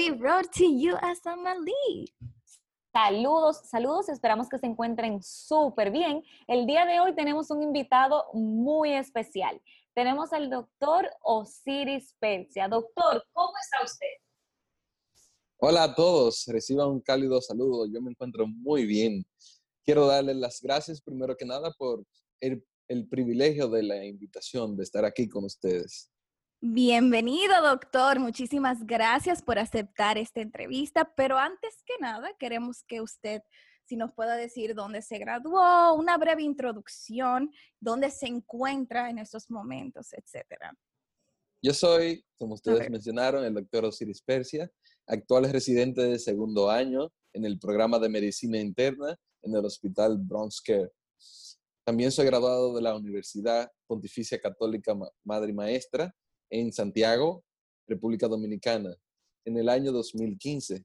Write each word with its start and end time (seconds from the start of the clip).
Angie 0.00 0.16
brought 0.16 0.50
to 0.52 0.64
you 0.64 0.96
as. 1.02 1.20
Saludos, 2.92 3.60
saludos, 3.68 4.08
esperamos 4.08 4.48
que 4.48 4.58
se 4.58 4.66
encuentren 4.66 5.22
súper 5.22 5.90
bien. 5.90 6.22
El 6.48 6.66
día 6.66 6.86
de 6.86 7.00
hoy 7.00 7.14
tenemos 7.14 7.50
un 7.50 7.62
invitado 7.62 8.24
muy 8.32 8.94
especial. 8.94 9.60
Tenemos 9.94 10.32
al 10.32 10.48
doctor 10.48 11.06
Osiris 11.22 12.16
Persia. 12.18 12.66
Doctor, 12.66 13.22
¿cómo 13.32 13.52
está 13.62 13.84
usted? 13.84 14.06
Hola 15.58 15.84
a 15.84 15.94
todos, 15.94 16.46
reciban 16.46 16.88
un 16.88 17.00
cálido 17.00 17.40
saludo. 17.42 17.86
Yo 17.86 18.00
me 18.00 18.10
encuentro 18.10 18.46
muy 18.46 18.86
bien. 18.86 19.22
Quiero 19.84 20.06
darles 20.06 20.36
las 20.36 20.62
gracias 20.62 21.02
primero 21.02 21.36
que 21.36 21.44
nada 21.44 21.72
por 21.78 22.02
el 22.40 23.08
privilegio 23.08 23.68
de 23.68 23.82
la 23.82 24.04
invitación 24.04 24.76
de 24.76 24.82
estar 24.82 25.04
aquí 25.04 25.28
con 25.28 25.44
ustedes. 25.44 26.09
Bienvenido, 26.62 27.54
doctor. 27.62 28.20
Muchísimas 28.20 28.86
gracias 28.86 29.40
por 29.40 29.58
aceptar 29.58 30.18
esta 30.18 30.42
entrevista. 30.42 31.10
Pero 31.16 31.38
antes 31.38 31.82
que 31.86 31.94
nada, 32.00 32.36
queremos 32.38 32.84
que 32.86 33.00
usted, 33.00 33.40
si 33.86 33.96
nos 33.96 34.12
pueda 34.12 34.36
decir 34.36 34.74
dónde 34.74 35.00
se 35.00 35.16
graduó, 35.16 35.94
una 35.94 36.18
breve 36.18 36.42
introducción, 36.42 37.50
dónde 37.80 38.10
se 38.10 38.26
encuentra 38.26 39.08
en 39.08 39.16
estos 39.16 39.50
momentos, 39.50 40.12
etcétera. 40.12 40.74
Yo 41.62 41.72
soy, 41.72 42.26
como 42.36 42.54
ustedes 42.54 42.90
mencionaron, 42.90 43.42
el 43.42 43.54
doctor 43.54 43.86
Osiris 43.86 44.20
Persia, 44.20 44.70
actual 45.06 45.50
residente 45.50 46.02
de 46.02 46.18
segundo 46.18 46.68
año 46.68 47.10
en 47.32 47.46
el 47.46 47.58
programa 47.58 47.98
de 47.98 48.10
medicina 48.10 48.58
interna 48.58 49.18
en 49.40 49.54
el 49.54 49.64
Hospital 49.64 50.18
Bronx 50.18 50.60
Care. 50.60 50.92
También 51.84 52.12
soy 52.12 52.26
graduado 52.26 52.74
de 52.74 52.82
la 52.82 52.94
Universidad 52.94 53.72
Pontificia 53.86 54.38
Católica 54.38 54.94
Madre 55.24 55.52
y 55.52 55.54
Maestra 55.54 56.14
en 56.50 56.72
Santiago, 56.72 57.44
República 57.86 58.28
Dominicana, 58.28 58.94
en 59.44 59.56
el 59.56 59.68
año 59.68 59.92
2015. 59.92 60.84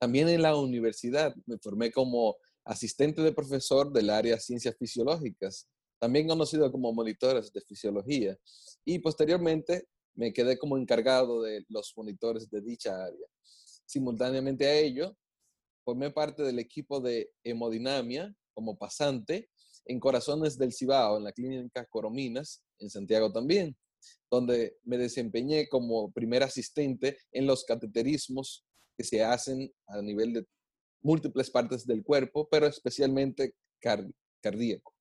También 0.00 0.28
en 0.28 0.42
la 0.42 0.56
universidad 0.56 1.34
me 1.46 1.58
formé 1.58 1.90
como 1.90 2.36
asistente 2.64 3.20
de 3.22 3.32
profesor 3.32 3.92
del 3.92 4.10
área 4.10 4.38
ciencias 4.38 4.76
fisiológicas, 4.78 5.68
también 5.98 6.28
conocido 6.28 6.70
como 6.70 6.92
monitores 6.92 7.52
de 7.52 7.60
fisiología, 7.62 8.38
y 8.84 9.00
posteriormente 9.00 9.88
me 10.14 10.32
quedé 10.32 10.58
como 10.58 10.76
encargado 10.78 11.42
de 11.42 11.64
los 11.68 11.92
monitores 11.96 12.48
de 12.48 12.60
dicha 12.60 13.04
área. 13.04 13.26
Simultáneamente 13.86 14.66
a 14.66 14.74
ello, 14.74 15.16
formé 15.84 16.10
parte 16.10 16.42
del 16.42 16.58
equipo 16.58 17.00
de 17.00 17.32
hemodinamia 17.42 18.32
como 18.54 18.76
pasante 18.76 19.48
en 19.86 19.98
Corazones 19.98 20.58
del 20.58 20.72
Cibao, 20.72 21.16
en 21.16 21.24
la 21.24 21.32
clínica 21.32 21.86
Corominas, 21.86 22.62
en 22.78 22.90
Santiago 22.90 23.32
también 23.32 23.76
donde 24.30 24.76
me 24.84 24.98
desempeñé 24.98 25.68
como 25.68 26.10
primer 26.12 26.42
asistente 26.42 27.18
en 27.32 27.46
los 27.46 27.64
cateterismos 27.64 28.64
que 28.96 29.04
se 29.04 29.22
hacen 29.24 29.72
a 29.86 30.02
nivel 30.02 30.32
de 30.32 30.46
múltiples 31.02 31.50
partes 31.50 31.86
del 31.86 32.02
cuerpo, 32.02 32.48
pero 32.50 32.66
especialmente 32.66 33.54
cardíaco. 34.40 34.94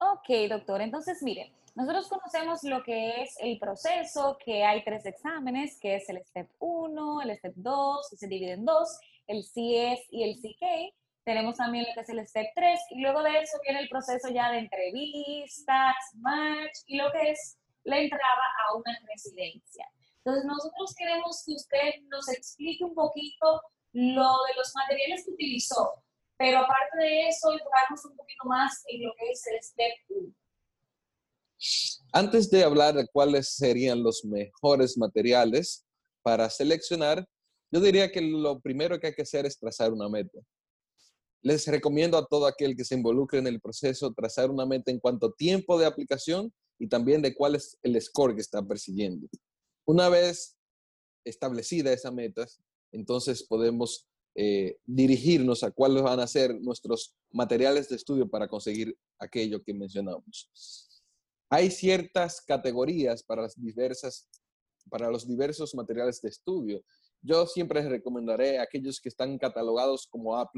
Ok, 0.00 0.48
doctor. 0.48 0.80
Entonces, 0.80 1.22
mire, 1.22 1.52
nosotros 1.74 2.08
conocemos 2.08 2.62
lo 2.62 2.82
que 2.82 3.22
es 3.22 3.34
el 3.40 3.58
proceso, 3.58 4.38
que 4.44 4.64
hay 4.64 4.84
tres 4.84 5.06
exámenes, 5.06 5.78
que 5.80 5.96
es 5.96 6.08
el 6.08 6.24
STEP 6.24 6.48
1, 6.58 7.22
el 7.22 7.36
STEP 7.36 7.54
2, 7.56 8.08
que 8.10 8.16
se 8.16 8.28
divide 8.28 8.52
en 8.52 8.64
dos, 8.64 8.98
el 9.26 9.42
CS 9.42 10.06
y 10.10 10.22
el 10.22 10.36
CK. 10.36 10.94
Tenemos 11.28 11.58
también 11.58 11.84
lo 11.84 11.92
que 11.92 12.00
es 12.00 12.08
el 12.08 12.26
step 12.26 12.46
3 12.56 12.80
y 12.88 13.02
luego 13.02 13.22
de 13.22 13.38
eso 13.42 13.58
viene 13.62 13.80
el 13.80 13.88
proceso 13.90 14.30
ya 14.32 14.50
de 14.50 14.60
entrevistas, 14.60 15.94
match 16.14 16.78
y 16.86 16.96
lo 16.96 17.12
que 17.12 17.32
es 17.32 17.58
la 17.84 17.98
entrada 17.98 18.24
a 18.64 18.74
una 18.74 18.98
residencia. 19.06 19.86
Entonces 20.24 20.46
nosotros 20.46 20.94
queremos 20.96 21.42
que 21.44 21.52
usted 21.52 22.00
nos 22.08 22.30
explique 22.30 22.82
un 22.82 22.94
poquito 22.94 23.60
lo 23.92 24.22
de 24.22 24.54
los 24.56 24.72
materiales 24.74 25.26
que 25.26 25.32
utilizó, 25.32 26.02
pero 26.38 26.60
aparte 26.60 26.96
de 26.96 27.28
eso, 27.28 27.52
entrarnos 27.52 28.06
un 28.06 28.16
poquito 28.16 28.44
más 28.46 28.82
en 28.86 29.04
lo 29.04 29.12
que 29.18 29.30
es 29.30 29.46
el 29.48 29.62
step 29.62 29.92
1. 30.08 30.34
Antes 32.14 32.50
de 32.50 32.64
hablar 32.64 32.94
de 32.94 33.06
cuáles 33.06 33.54
serían 33.54 34.02
los 34.02 34.24
mejores 34.24 34.96
materiales 34.96 35.86
para 36.22 36.48
seleccionar, 36.48 37.28
yo 37.70 37.80
diría 37.80 38.10
que 38.10 38.22
lo 38.22 38.60
primero 38.60 38.98
que 38.98 39.08
hay 39.08 39.14
que 39.14 39.28
hacer 39.28 39.44
es 39.44 39.58
trazar 39.58 39.92
una 39.92 40.08
meta. 40.08 40.38
Les 41.42 41.66
recomiendo 41.66 42.18
a 42.18 42.26
todo 42.26 42.46
aquel 42.46 42.76
que 42.76 42.84
se 42.84 42.94
involucre 42.94 43.38
en 43.38 43.46
el 43.46 43.60
proceso 43.60 44.12
trazar 44.12 44.50
una 44.50 44.66
meta 44.66 44.90
en 44.90 44.98
cuanto 44.98 45.26
a 45.26 45.34
tiempo 45.34 45.78
de 45.78 45.86
aplicación 45.86 46.52
y 46.78 46.88
también 46.88 47.22
de 47.22 47.34
cuál 47.34 47.54
es 47.54 47.78
el 47.82 48.00
score 48.00 48.34
que 48.34 48.40
está 48.40 48.66
persiguiendo. 48.66 49.28
Una 49.86 50.08
vez 50.08 50.56
establecida 51.24 51.92
esa 51.92 52.10
meta, 52.10 52.46
entonces 52.92 53.42
podemos 53.44 54.06
eh, 54.34 54.78
dirigirnos 54.86 55.62
a 55.62 55.70
cuáles 55.70 56.02
van 56.02 56.20
a 56.20 56.26
ser 56.26 56.60
nuestros 56.60 57.16
materiales 57.30 57.88
de 57.88 57.96
estudio 57.96 58.28
para 58.28 58.48
conseguir 58.48 58.96
aquello 59.18 59.62
que 59.62 59.74
mencionamos. 59.74 60.50
Hay 61.50 61.70
ciertas 61.70 62.40
categorías 62.40 63.22
para 63.22 63.42
las 63.42 63.60
diversas 63.60 64.28
para 64.88 65.10
los 65.10 65.26
diversos 65.26 65.74
materiales 65.74 66.20
de 66.20 66.30
estudio. 66.30 66.82
Yo 67.20 67.46
siempre 67.46 67.86
recomendaré 67.88 68.58
aquellos 68.58 69.00
que 69.00 69.08
están 69.08 69.38
catalogados 69.38 70.06
como 70.06 70.36
A+, 70.36 70.50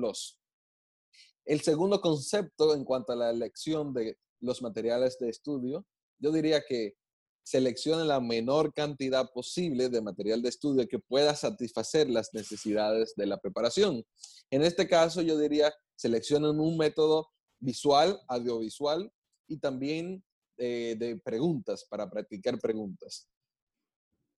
el 1.45 1.61
segundo 1.61 2.01
concepto 2.01 2.75
en 2.75 2.85
cuanto 2.85 3.13
a 3.13 3.17
la 3.17 3.31
elección 3.31 3.93
de 3.93 4.19
los 4.41 4.63
materiales 4.63 5.19
de 5.19 5.29
estudio, 5.29 5.87
yo 6.19 6.33
diría 6.33 6.63
que 6.67 6.95
seleccione 7.43 8.05
la 8.05 8.21
menor 8.21 8.73
cantidad 8.73 9.31
posible 9.33 9.89
de 9.89 10.01
material 10.01 10.43
de 10.43 10.51
estudio 10.51 10.87
que 10.87 10.99
pueda 10.99 11.35
satisfacer 11.35 12.09
las 12.09 12.33
necesidades 12.33 13.15
de 13.17 13.27
la 13.27 13.39
preparación. 13.39 14.05
En 14.51 14.63
este 14.63 14.87
caso, 14.87 15.23
yo 15.23 15.39
diría, 15.39 15.73
seleccionen 15.97 16.61
un 16.61 16.77
método 16.77 17.29
visual, 17.59 18.21
audiovisual 18.29 19.11
y 19.49 19.59
también 19.59 20.23
eh, 20.59 20.95
de 20.99 21.17
preguntas, 21.19 21.85
para 21.89 22.11
practicar 22.11 22.59
preguntas. 22.59 23.29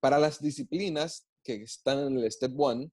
Para 0.01 0.19
las 0.19 0.41
disciplinas 0.41 1.27
que 1.45 1.62
están 1.62 1.99
en 1.99 2.19
el 2.19 2.31
Step 2.31 2.53
1, 2.59 2.91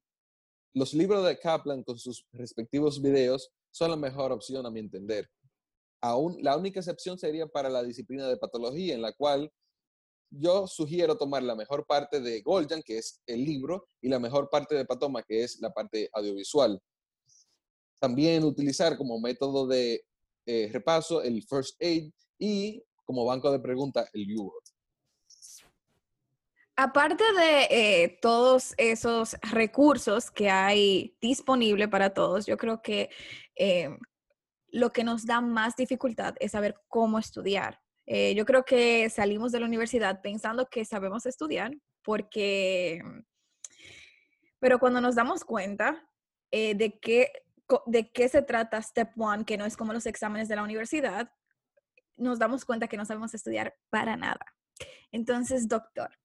los 0.73 0.93
libros 0.93 1.25
de 1.25 1.37
Kaplan 1.37 1.83
con 1.83 1.97
sus 1.97 2.25
respectivos 2.31 3.01
videos 3.01 3.51
son 3.71 3.91
la 3.91 3.97
mejor 3.97 4.31
opción 4.31 4.65
a 4.65 4.71
mi 4.71 4.79
entender. 4.79 5.29
Aún, 6.01 6.37
la 6.41 6.55
única 6.57 6.79
excepción 6.79 7.17
sería 7.17 7.47
para 7.47 7.69
la 7.69 7.83
disciplina 7.83 8.27
de 8.27 8.37
patología, 8.37 8.93
en 8.95 9.01
la 9.01 9.13
cual 9.13 9.51
yo 10.31 10.67
sugiero 10.67 11.17
tomar 11.17 11.43
la 11.43 11.55
mejor 11.55 11.85
parte 11.85 12.21
de 12.21 12.41
Goljan, 12.41 12.83
que 12.83 12.99
es 12.99 13.21
el 13.25 13.43
libro, 13.43 13.87
y 14.01 14.09
la 14.09 14.19
mejor 14.19 14.49
parte 14.49 14.75
de 14.75 14.85
Patoma, 14.85 15.23
que 15.23 15.43
es 15.43 15.59
la 15.59 15.73
parte 15.73 16.09
audiovisual. 16.13 16.79
También 17.99 18.43
utilizar 18.43 18.97
como 18.97 19.19
método 19.19 19.67
de 19.67 20.05
eh, 20.45 20.69
repaso 20.71 21.21
el 21.21 21.43
First 21.43 21.81
Aid 21.81 22.11
y 22.37 22.83
como 23.03 23.25
banco 23.25 23.51
de 23.51 23.59
preguntas 23.59 24.09
el 24.13 24.37
U-Word. 24.37 24.63
Aparte 26.81 27.25
de 27.33 27.63
eh, 27.71 28.19
todos 28.21 28.73
esos 28.77 29.35
recursos 29.51 30.31
que 30.31 30.49
hay 30.49 31.13
disponible 31.19 31.89
para 31.89 32.11
todos, 32.11 32.45
yo 32.45 32.55
creo 32.55 32.81
que 32.81 33.09
eh, 33.57 33.89
lo 34.69 34.93
que 34.93 35.03
nos 35.03 35.25
da 35.25 35.41
más 35.41 35.75
dificultad 35.75 36.35
es 36.39 36.53
saber 36.53 36.79
cómo 36.87 37.19
estudiar. 37.19 37.81
Eh, 38.05 38.33
yo 38.33 38.45
creo 38.45 38.63
que 38.63 39.09
salimos 39.09 39.51
de 39.51 39.59
la 39.59 39.65
universidad 39.65 40.21
pensando 40.21 40.69
que 40.69 40.85
sabemos 40.85 41.25
estudiar 41.25 41.75
porque, 42.01 43.01
pero 44.59 44.79
cuando 44.79 45.01
nos 45.01 45.15
damos 45.15 45.43
cuenta 45.43 46.09
de, 46.49 46.97
qué, 47.01 47.33
de 47.87 48.09
qué 48.09 48.29
se 48.29 48.41
trata 48.41 48.81
Step 48.81 49.11
One, 49.17 49.43
que 49.43 49.57
no 49.57 49.65
es 49.65 49.75
como 49.75 49.91
los 49.91 50.05
exámenes 50.05 50.47
de 50.47 50.55
la 50.55 50.63
universidad, 50.63 51.29
nos 52.15 52.39
damos 52.39 52.63
cuenta 52.63 52.87
que 52.87 52.95
no 52.95 53.03
sabemos 53.03 53.33
estudiar 53.33 53.75
para 53.89 54.15
nada. 54.15 54.45
Entonces, 55.11 55.67
doctor, 55.67 56.18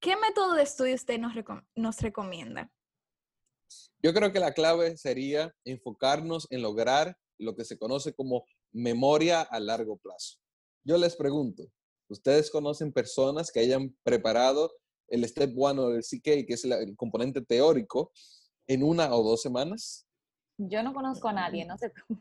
¿Qué 0.00 0.16
método 0.16 0.54
de 0.54 0.62
estudio 0.62 0.94
usted 0.94 1.18
nos, 1.18 1.34
nos 1.76 2.00
recomienda? 2.00 2.72
Yo 4.02 4.14
creo 4.14 4.32
que 4.32 4.40
la 4.40 4.54
clave 4.54 4.96
sería 4.96 5.54
enfocarnos 5.64 6.46
en 6.50 6.62
lograr 6.62 7.18
lo 7.38 7.54
que 7.54 7.66
se 7.66 7.78
conoce 7.78 8.14
como 8.14 8.46
memoria 8.72 9.42
a 9.42 9.60
largo 9.60 9.98
plazo. 9.98 10.38
Yo 10.84 10.96
les 10.96 11.16
pregunto, 11.16 11.64
¿ustedes 12.08 12.50
conocen 12.50 12.94
personas 12.94 13.52
que 13.52 13.60
hayan 13.60 13.94
preparado 14.02 14.72
el 15.08 15.28
Step 15.28 15.52
1 15.54 15.82
o 15.82 15.90
el 15.90 16.02
CK, 16.02 16.46
que 16.46 16.54
es 16.54 16.64
el 16.64 16.96
componente 16.96 17.42
teórico, 17.42 18.10
en 18.66 18.82
una 18.82 19.14
o 19.14 19.22
dos 19.22 19.42
semanas? 19.42 20.06
Yo 20.56 20.82
no 20.82 20.94
conozco 20.94 21.28
a 21.28 21.34
nadie, 21.34 21.66
no 21.66 21.76
sé 21.76 21.90
tú. 21.90 22.18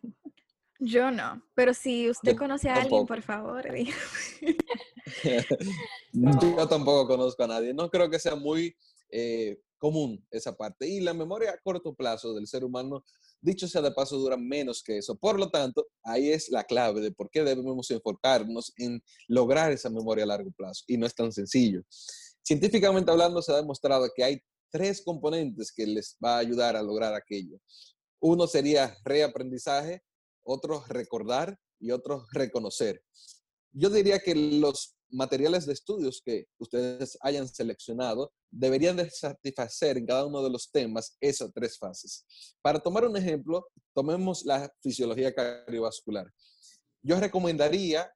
Yo 0.79 1.11
no, 1.11 1.43
pero 1.55 1.73
si 1.73 2.09
usted 2.09 2.37
conoce 2.37 2.69
a 2.69 2.75
alguien, 2.81 3.05
por 3.05 3.21
favor. 3.21 3.65
Yo 6.13 6.67
tampoco 6.67 7.05
conozco 7.05 7.43
a 7.43 7.47
nadie. 7.47 7.73
No 7.73 7.89
creo 7.89 8.09
que 8.09 8.17
sea 8.17 8.35
muy 8.35 8.73
eh, 9.11 9.59
común 9.77 10.25
esa 10.31 10.55
parte. 10.55 10.87
Y 10.87 11.01
la 11.01 11.13
memoria 11.13 11.51
a 11.51 11.57
corto 11.57 11.93
plazo 11.93 12.33
del 12.33 12.47
ser 12.47 12.63
humano, 12.63 13.03
dicho 13.41 13.67
sea 13.67 13.81
de 13.81 13.91
paso, 13.91 14.17
dura 14.17 14.37
menos 14.37 14.81
que 14.81 14.97
eso. 14.97 15.15
Por 15.15 15.37
lo 15.39 15.49
tanto, 15.49 15.87
ahí 16.03 16.29
es 16.29 16.49
la 16.49 16.63
clave 16.63 17.01
de 17.01 17.11
por 17.11 17.29
qué 17.29 17.43
debemos 17.43 17.89
enfocarnos 17.91 18.71
en 18.77 19.03
lograr 19.27 19.71
esa 19.71 19.89
memoria 19.89 20.23
a 20.23 20.27
largo 20.27 20.51
plazo. 20.51 20.83
Y 20.87 20.97
no 20.97 21.05
es 21.05 21.15
tan 21.15 21.31
sencillo. 21.31 21.81
Científicamente 22.41 23.11
hablando, 23.11 23.41
se 23.41 23.51
ha 23.51 23.57
demostrado 23.57 24.09
que 24.15 24.23
hay 24.23 24.41
tres 24.71 25.01
componentes 25.01 25.71
que 25.71 25.85
les 25.85 26.17
va 26.23 26.35
a 26.35 26.39
ayudar 26.39 26.75
a 26.75 26.83
lograr 26.83 27.13
aquello. 27.13 27.59
Uno 28.21 28.47
sería 28.47 28.95
reaprendizaje, 29.03 30.03
otro 30.49 30.83
recordar 30.87 31.57
y 31.79 31.91
otro 31.91 32.25
reconocer. 32.31 33.01
Yo 33.71 33.89
diría 33.89 34.19
que 34.19 34.33
los 34.33 34.95
materiales 35.11 35.65
de 35.65 35.73
estudios 35.73 36.21
que 36.23 36.45
ustedes 36.59 37.17
hayan 37.21 37.47
seleccionado 37.47 38.31
deberían 38.51 38.97
de 38.97 39.09
satisfacer 39.09 39.97
en 39.97 40.05
cada 40.05 40.25
uno 40.25 40.43
de 40.43 40.49
los 40.49 40.71
temas 40.71 41.17
esas 41.21 41.51
tres 41.53 41.77
fases. 41.77 42.25
Para 42.61 42.79
tomar 42.79 43.05
un 43.05 43.15
ejemplo, 43.15 43.67
tomemos 43.93 44.43
la 44.43 44.71
fisiología 44.81 45.33
cardiovascular. 45.33 46.31
Yo 47.01 47.19
recomendaría 47.19 48.11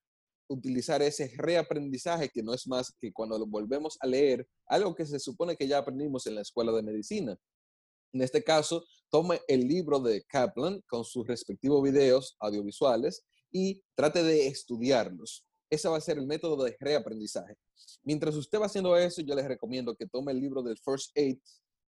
utilizar 0.50 1.02
ese 1.02 1.32
reaprendizaje 1.38 2.30
que 2.30 2.44
no 2.44 2.54
es 2.54 2.68
más 2.68 2.94
que 3.00 3.14
cuando 3.14 3.38
lo 3.38 3.46
volvemos 3.46 3.98
a 4.02 4.08
leer 4.08 4.48
algo 4.68 4.94
que 4.94 5.06
se 5.06 5.20
supone 5.20 5.56
que 5.56 5.68
ya 5.68 5.80
aprendimos 5.80 6.28
en 6.28 6.36
la 6.36 6.42
escuela 6.42 6.72
de 6.72 6.84
medicina. 6.84 7.38
En 8.14 8.22
este 8.22 8.44
caso, 8.44 8.86
tome 9.10 9.42
el 9.48 9.68
libro 9.68 10.00
de 10.00 10.24
Kaplan 10.24 10.82
con 10.88 11.04
sus 11.04 11.28
respectivos 11.28 11.82
videos 11.82 12.36
audiovisuales 12.40 13.26
y 13.52 13.82
trate 13.96 14.24
de 14.24 14.48
estudiarlos. 14.48 15.46
Ese 15.70 15.90
va 15.90 15.98
a 15.98 16.02
ser 16.02 16.20
el 16.20 16.28
método 16.28 16.64
de 16.64 16.78
reaprendizaje. 16.80 17.56
Mientras 18.04 18.36
usted 18.36 18.60
va 18.60 18.68
haciendo 18.68 18.96
eso, 18.96 19.22
yo 19.22 19.34
les 19.36 19.48
recomiendo 19.48 19.96
que 19.96 20.08
tome 20.08 20.32
el 20.32 20.40
libro 20.40 20.62
del 20.62 20.78
First 20.78 21.18
Aid 21.18 21.40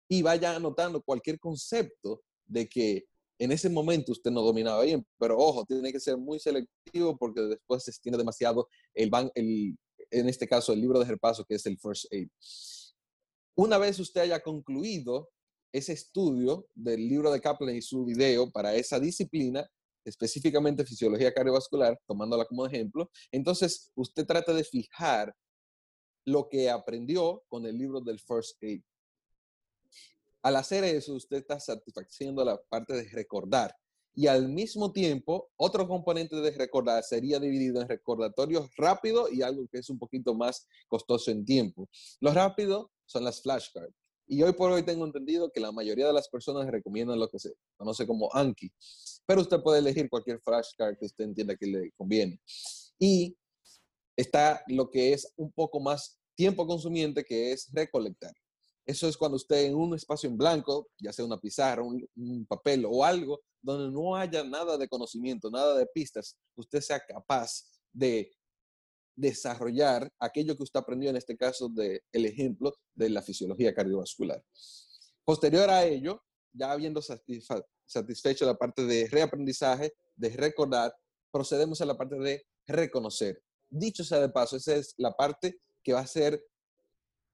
y 0.08 0.22
vaya 0.22 0.54
anotando 0.54 1.02
cualquier 1.02 1.40
concepto 1.40 2.22
de 2.46 2.68
que 2.68 3.04
en 3.38 3.50
ese 3.50 3.68
momento 3.68 4.12
usted 4.12 4.30
no 4.30 4.42
dominaba 4.42 4.84
bien, 4.84 5.04
pero 5.18 5.36
ojo, 5.36 5.64
tiene 5.64 5.90
que 5.90 5.98
ser 5.98 6.16
muy 6.16 6.38
selectivo 6.38 7.16
porque 7.18 7.40
después 7.40 7.82
se 7.82 7.90
extiende 7.90 8.18
demasiado 8.18 8.68
el, 8.94 9.10
el 9.34 9.76
en 10.10 10.28
este 10.28 10.46
caso, 10.46 10.72
el 10.72 10.80
libro 10.80 11.00
de 11.00 11.06
repaso 11.06 11.44
que 11.44 11.56
es 11.56 11.66
el 11.66 11.78
First 11.78 12.12
Aid. 12.12 12.28
Una 13.56 13.78
vez 13.78 13.98
usted 13.98 14.20
haya 14.20 14.40
concluido 14.40 15.28
ese 15.72 15.94
estudio 15.94 16.66
del 16.74 17.08
libro 17.08 17.32
de 17.32 17.40
Kaplan 17.40 17.74
y 17.74 17.82
su 17.82 18.04
video 18.04 18.50
para 18.50 18.74
esa 18.74 19.00
disciplina, 19.00 19.68
específicamente 20.04 20.84
fisiología 20.84 21.32
cardiovascular, 21.32 21.98
tomándola 22.06 22.44
como 22.44 22.66
ejemplo, 22.66 23.10
entonces 23.30 23.90
usted 23.94 24.26
trata 24.26 24.52
de 24.52 24.64
fijar 24.64 25.34
lo 26.24 26.48
que 26.48 26.70
aprendió 26.70 27.42
con 27.48 27.66
el 27.66 27.76
libro 27.76 28.00
del 28.00 28.20
First 28.20 28.62
Aid. 28.62 28.82
Al 30.42 30.56
hacer 30.56 30.84
eso, 30.84 31.14
usted 31.14 31.38
está 31.38 31.58
satisfaciendo 31.58 32.44
la 32.44 32.60
parte 32.68 32.94
de 32.94 33.08
recordar. 33.10 33.74
Y 34.14 34.26
al 34.26 34.48
mismo 34.48 34.92
tiempo, 34.92 35.50
otro 35.56 35.88
componente 35.88 36.36
de 36.36 36.50
recordar 36.50 37.02
sería 37.02 37.38
dividido 37.38 37.80
en 37.80 37.88
recordatorios 37.88 38.68
rápido 38.76 39.30
y 39.30 39.40
algo 39.42 39.66
que 39.68 39.78
es 39.78 39.88
un 39.88 39.98
poquito 39.98 40.34
más 40.34 40.66
costoso 40.86 41.30
en 41.30 41.44
tiempo. 41.44 41.88
Lo 42.20 42.32
rápido 42.32 42.90
son 43.06 43.24
las 43.24 43.40
flashcards. 43.40 44.01
Y 44.26 44.42
hoy 44.42 44.52
por 44.52 44.70
hoy 44.70 44.82
tengo 44.82 45.04
entendido 45.04 45.50
que 45.50 45.60
la 45.60 45.72
mayoría 45.72 46.06
de 46.06 46.12
las 46.12 46.28
personas 46.28 46.70
recomiendan 46.70 47.18
lo 47.18 47.28
que 47.28 47.38
se 47.38 47.54
conoce 47.76 48.06
como 48.06 48.30
Anki. 48.32 48.72
Pero 49.26 49.42
usted 49.42 49.60
puede 49.62 49.80
elegir 49.80 50.08
cualquier 50.08 50.40
flashcard 50.40 50.96
que 50.98 51.06
usted 51.06 51.24
entienda 51.24 51.56
que 51.56 51.66
le 51.66 51.92
conviene. 51.92 52.40
Y 52.98 53.36
está 54.16 54.62
lo 54.68 54.90
que 54.90 55.12
es 55.12 55.32
un 55.36 55.50
poco 55.52 55.80
más 55.80 56.18
tiempo 56.34 56.66
consumiente, 56.66 57.24
que 57.24 57.52
es 57.52 57.68
recolectar. 57.72 58.32
Eso 58.84 59.08
es 59.08 59.16
cuando 59.16 59.36
usted 59.36 59.64
en 59.64 59.74
un 59.76 59.94
espacio 59.94 60.28
en 60.28 60.36
blanco, 60.36 60.88
ya 60.98 61.12
sea 61.12 61.24
una 61.24 61.38
pizarra, 61.38 61.82
un, 61.82 62.46
papel 62.46 62.84
o 62.84 63.04
algo, 63.04 63.40
donde 63.60 63.94
no 63.94 64.16
haya 64.16 64.42
nada 64.42 64.76
de 64.76 64.88
conocimiento, 64.88 65.50
nada 65.50 65.76
de 65.76 65.86
pistas, 65.86 66.36
usted 66.56 66.80
sea 66.80 66.98
capaz 66.98 67.62
de 67.92 68.32
desarrollar 69.14 70.10
aquello 70.18 70.56
que 70.56 70.62
usted 70.62 70.80
aprendió, 70.80 71.10
en 71.10 71.16
este 71.16 71.36
caso 71.36 71.68
del 71.68 72.00
el 72.12 72.26
ejemplo 72.26 72.74
de 72.94 73.10
la 73.10 73.22
fisiología 73.22 73.74
cardiovascular. 73.74 74.42
Posterior 75.24 75.70
a 75.70 75.84
ello, 75.84 76.22
ya 76.52 76.72
habiendo 76.72 77.00
satisfecho 77.02 78.46
la 78.46 78.56
parte 78.56 78.84
de 78.84 79.08
reaprendizaje, 79.08 79.94
de 80.16 80.30
recordar, 80.30 80.94
procedemos 81.30 81.80
a 81.80 81.86
la 81.86 81.96
parte 81.96 82.18
de 82.18 82.44
reconocer. 82.66 83.42
Dicho 83.70 84.04
sea 84.04 84.20
de 84.20 84.28
paso, 84.28 84.56
esa 84.56 84.74
es 84.76 84.94
la 84.98 85.12
parte 85.12 85.60
que 85.82 85.92
va 85.92 86.00
a 86.00 86.06
ser 86.06 86.44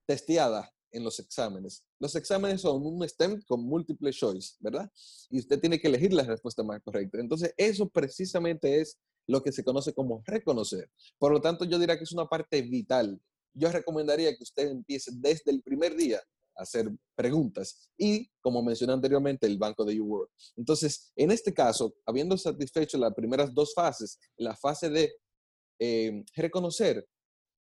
testeada 0.06 0.72
en 0.90 1.04
los 1.04 1.18
exámenes. 1.18 1.84
Los 1.98 2.14
exámenes 2.16 2.62
son 2.62 2.86
un 2.86 3.06
STEM 3.06 3.42
con 3.42 3.62
múltiple 3.62 4.10
choice, 4.12 4.54
¿verdad? 4.60 4.90
Y 5.28 5.38
usted 5.40 5.60
tiene 5.60 5.78
que 5.80 5.88
elegir 5.88 6.12
la 6.12 6.22
respuesta 6.22 6.62
más 6.62 6.80
correcta. 6.82 7.18
Entonces, 7.18 7.52
eso 7.56 7.88
precisamente 7.88 8.80
es 8.80 8.96
lo 9.28 9.42
que 9.42 9.52
se 9.52 9.62
conoce 9.62 9.94
como 9.94 10.22
reconocer. 10.26 10.90
Por 11.18 11.32
lo 11.32 11.40
tanto, 11.40 11.64
yo 11.64 11.78
diría 11.78 11.96
que 11.96 12.04
es 12.04 12.12
una 12.12 12.26
parte 12.26 12.62
vital. 12.62 13.20
Yo 13.54 13.70
recomendaría 13.70 14.34
que 14.36 14.42
usted 14.42 14.68
empiece 14.68 15.12
desde 15.14 15.52
el 15.52 15.62
primer 15.62 15.94
día 15.94 16.20
a 16.56 16.62
hacer 16.62 16.90
preguntas 17.14 17.90
y, 17.96 18.28
como 18.40 18.62
mencioné 18.62 18.94
anteriormente, 18.94 19.46
el 19.46 19.58
banco 19.58 19.84
de 19.84 19.96
YouWorld. 19.96 20.30
Entonces, 20.56 21.12
en 21.14 21.30
este 21.30 21.52
caso, 21.52 21.94
habiendo 22.06 22.36
satisfecho 22.36 22.98
las 22.98 23.14
primeras 23.14 23.54
dos 23.54 23.74
fases, 23.74 24.18
la 24.36 24.56
fase 24.56 24.88
de 24.90 25.12
eh, 25.78 26.24
reconocer, 26.34 27.06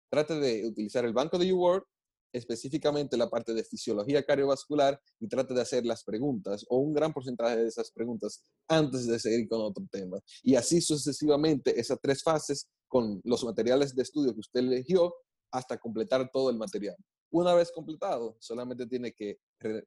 trate 0.10 0.36
de 0.40 0.66
utilizar 0.66 1.06
el 1.06 1.14
banco 1.14 1.38
de 1.38 1.48
YouWorld 1.48 1.84
específicamente 2.32 3.18
la 3.18 3.30
parte 3.30 3.54
de 3.54 3.64
fisiología 3.64 4.24
cardiovascular 4.24 5.00
y 5.20 5.28
trate 5.28 5.54
de 5.54 5.62
hacer 5.62 5.86
las 5.86 6.04
preguntas 6.04 6.66
o 6.70 6.78
un 6.78 6.94
gran 6.94 7.14
porcentaje 7.14 7.58
de 7.58 7.68
esas 7.68 7.92
preguntas 7.92 8.44
antes 8.68 9.08
de 9.08 9.20
seguir 9.20 9.48
con 9.48 9.62
otro 9.62 9.86
tema. 9.92 10.20
Y 10.44 10.56
así 10.56 10.82
sucesivamente 10.82 11.80
esas 11.80 12.00
tres 12.02 12.24
fases 12.24 12.68
con 12.88 13.22
los 13.24 13.44
materiales 13.44 13.96
de 13.96 14.04
estudio 14.04 14.34
que 14.34 14.40
usted 14.40 14.60
eligió 14.62 15.14
hasta 15.52 15.78
completar 15.78 16.30
todo 16.32 16.50
el 16.50 16.58
material. 16.58 16.96
Una 17.32 17.54
vez 17.54 17.72
completado, 17.72 18.38
solamente 18.40 18.88
tiene 18.88 19.14
que 19.14 19.38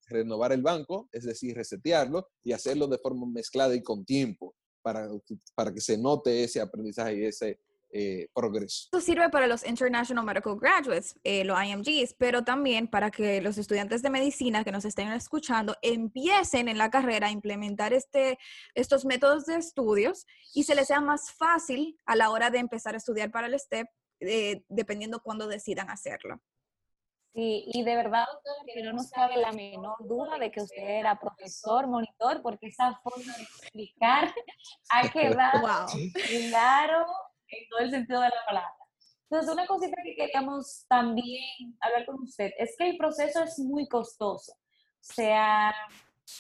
renovar 0.07 0.53
el 0.53 0.63
banco, 0.63 1.09
es 1.11 1.25
decir, 1.25 1.57
resetearlo 1.57 2.29
y 2.45 2.53
hacerlo 2.53 2.87
de 2.87 2.99
forma 2.99 3.27
mezclada 3.27 3.75
y 3.75 3.83
con 3.83 4.05
tiempo 4.05 4.55
para, 4.81 5.09
para 5.55 5.73
que 5.73 5.81
se 5.81 5.99
note 5.99 6.45
ese 6.45 6.61
aprendizaje 6.61 7.19
y 7.19 7.25
ese 7.25 7.61
eh, 7.95 8.29
progreso. 8.35 8.85
Esto 8.87 9.01
sirve 9.01 9.29
para 9.29 9.47
los 9.47 9.67
International 9.67 10.25
Medical 10.25 10.59
Graduates, 10.59 11.15
eh, 11.25 11.45
los 11.45 11.63
IMGs, 11.63 12.15
pero 12.15 12.43
también 12.43 12.89
para 12.89 13.11
que 13.11 13.43
los 13.43 13.59
estudiantes 13.59 14.01
de 14.01 14.09
medicina 14.09 14.65
que 14.65 14.73
nos 14.73 14.87
estén 14.87 15.13
escuchando 15.13 15.77
empiecen 15.83 16.69
en 16.69 16.79
la 16.79 16.91
carrera 16.91 17.27
a 17.27 17.31
implementar 17.31 17.93
este, 17.93 18.39
estos 18.75 19.05
métodos 19.05 19.45
de 19.45 19.57
estudios 19.57 20.27
y 20.55 20.63
se 20.63 20.75
les 20.75 20.87
sea 20.87 21.03
más 21.03 21.33
fácil 21.33 21.99
a 22.07 22.17
la 22.17 22.31
hora 22.31 22.49
de 22.49 22.61
empezar 22.61 22.95
a 22.95 22.97
estudiar 22.97 23.31
para 23.31 23.47
el 23.47 23.61
STEP, 23.61 23.87
eh, 24.21 24.65
dependiendo 24.69 25.21
cuándo 25.21 25.47
decidan 25.47 25.91
hacerlo. 25.91 26.41
Sí, 27.35 27.65
y 27.67 27.83
de 27.83 27.97
verdad, 27.97 28.27
que 28.75 28.83
no 28.83 28.93
nos 28.93 29.11
cabe 29.11 29.39
la 29.39 29.53
menor 29.53 29.97
duda 30.07 30.39
de 30.39 30.51
que 30.51 30.61
usted 30.61 30.83
era 30.83 31.19
profesor, 31.19 31.87
monitor, 31.87 32.43
porque 32.43 32.69
esa 32.69 32.99
forma 33.03 33.37
de 33.37 33.43
explicar 33.43 34.35
ha 34.91 35.09
quedado 35.13 35.87
claro 36.49 37.07
en 37.53 37.69
todo 37.69 37.81
el 37.81 37.91
sentido 37.91 38.21
de 38.21 38.29
la 38.29 38.45
palabra. 38.47 38.77
Entonces, 39.31 39.53
una 39.53 39.67
cosita 39.67 39.97
que 40.05 40.15
queríamos 40.15 40.85
también 40.89 41.77
hablar 41.81 42.05
con 42.07 42.23
usted 42.23 42.51
es 42.59 42.75
que 42.77 42.91
el 42.91 42.99
proceso 42.99 43.43
es 43.43 43.59
muy 43.59 43.89
costoso. 43.89 44.53
O 44.53 45.15
sea, 45.15 45.73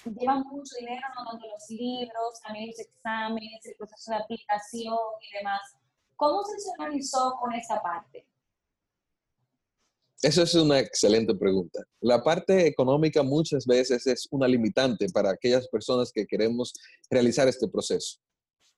lleva 0.04 0.36
mucho 0.44 0.74
dinero, 0.78 1.00
no 1.16 1.30
tanto 1.30 1.46
los 1.46 1.70
libros, 1.70 2.40
también 2.44 2.66
los 2.68 2.78
exámenes, 2.78 3.64
el 3.64 3.76
proceso 3.76 4.10
de 4.10 4.16
aplicación 4.18 4.98
y 5.20 5.38
demás. 5.38 5.60
¿Cómo 6.16 6.42
se 6.44 6.70
organizó 6.78 7.34
con 7.40 7.52
esa 7.54 7.80
parte? 7.80 8.26
Eso 10.22 10.42
es 10.42 10.54
una 10.54 10.78
excelente 10.78 11.34
pregunta. 11.34 11.82
La 12.00 12.22
parte 12.22 12.66
económica 12.66 13.24
muchas 13.24 13.66
veces 13.66 14.06
es 14.06 14.28
una 14.30 14.46
limitante 14.46 15.06
para 15.12 15.30
aquellas 15.32 15.66
personas 15.66 16.12
que 16.12 16.26
queremos 16.26 16.72
realizar 17.10 17.48
este 17.48 17.66
proceso. 17.66 18.20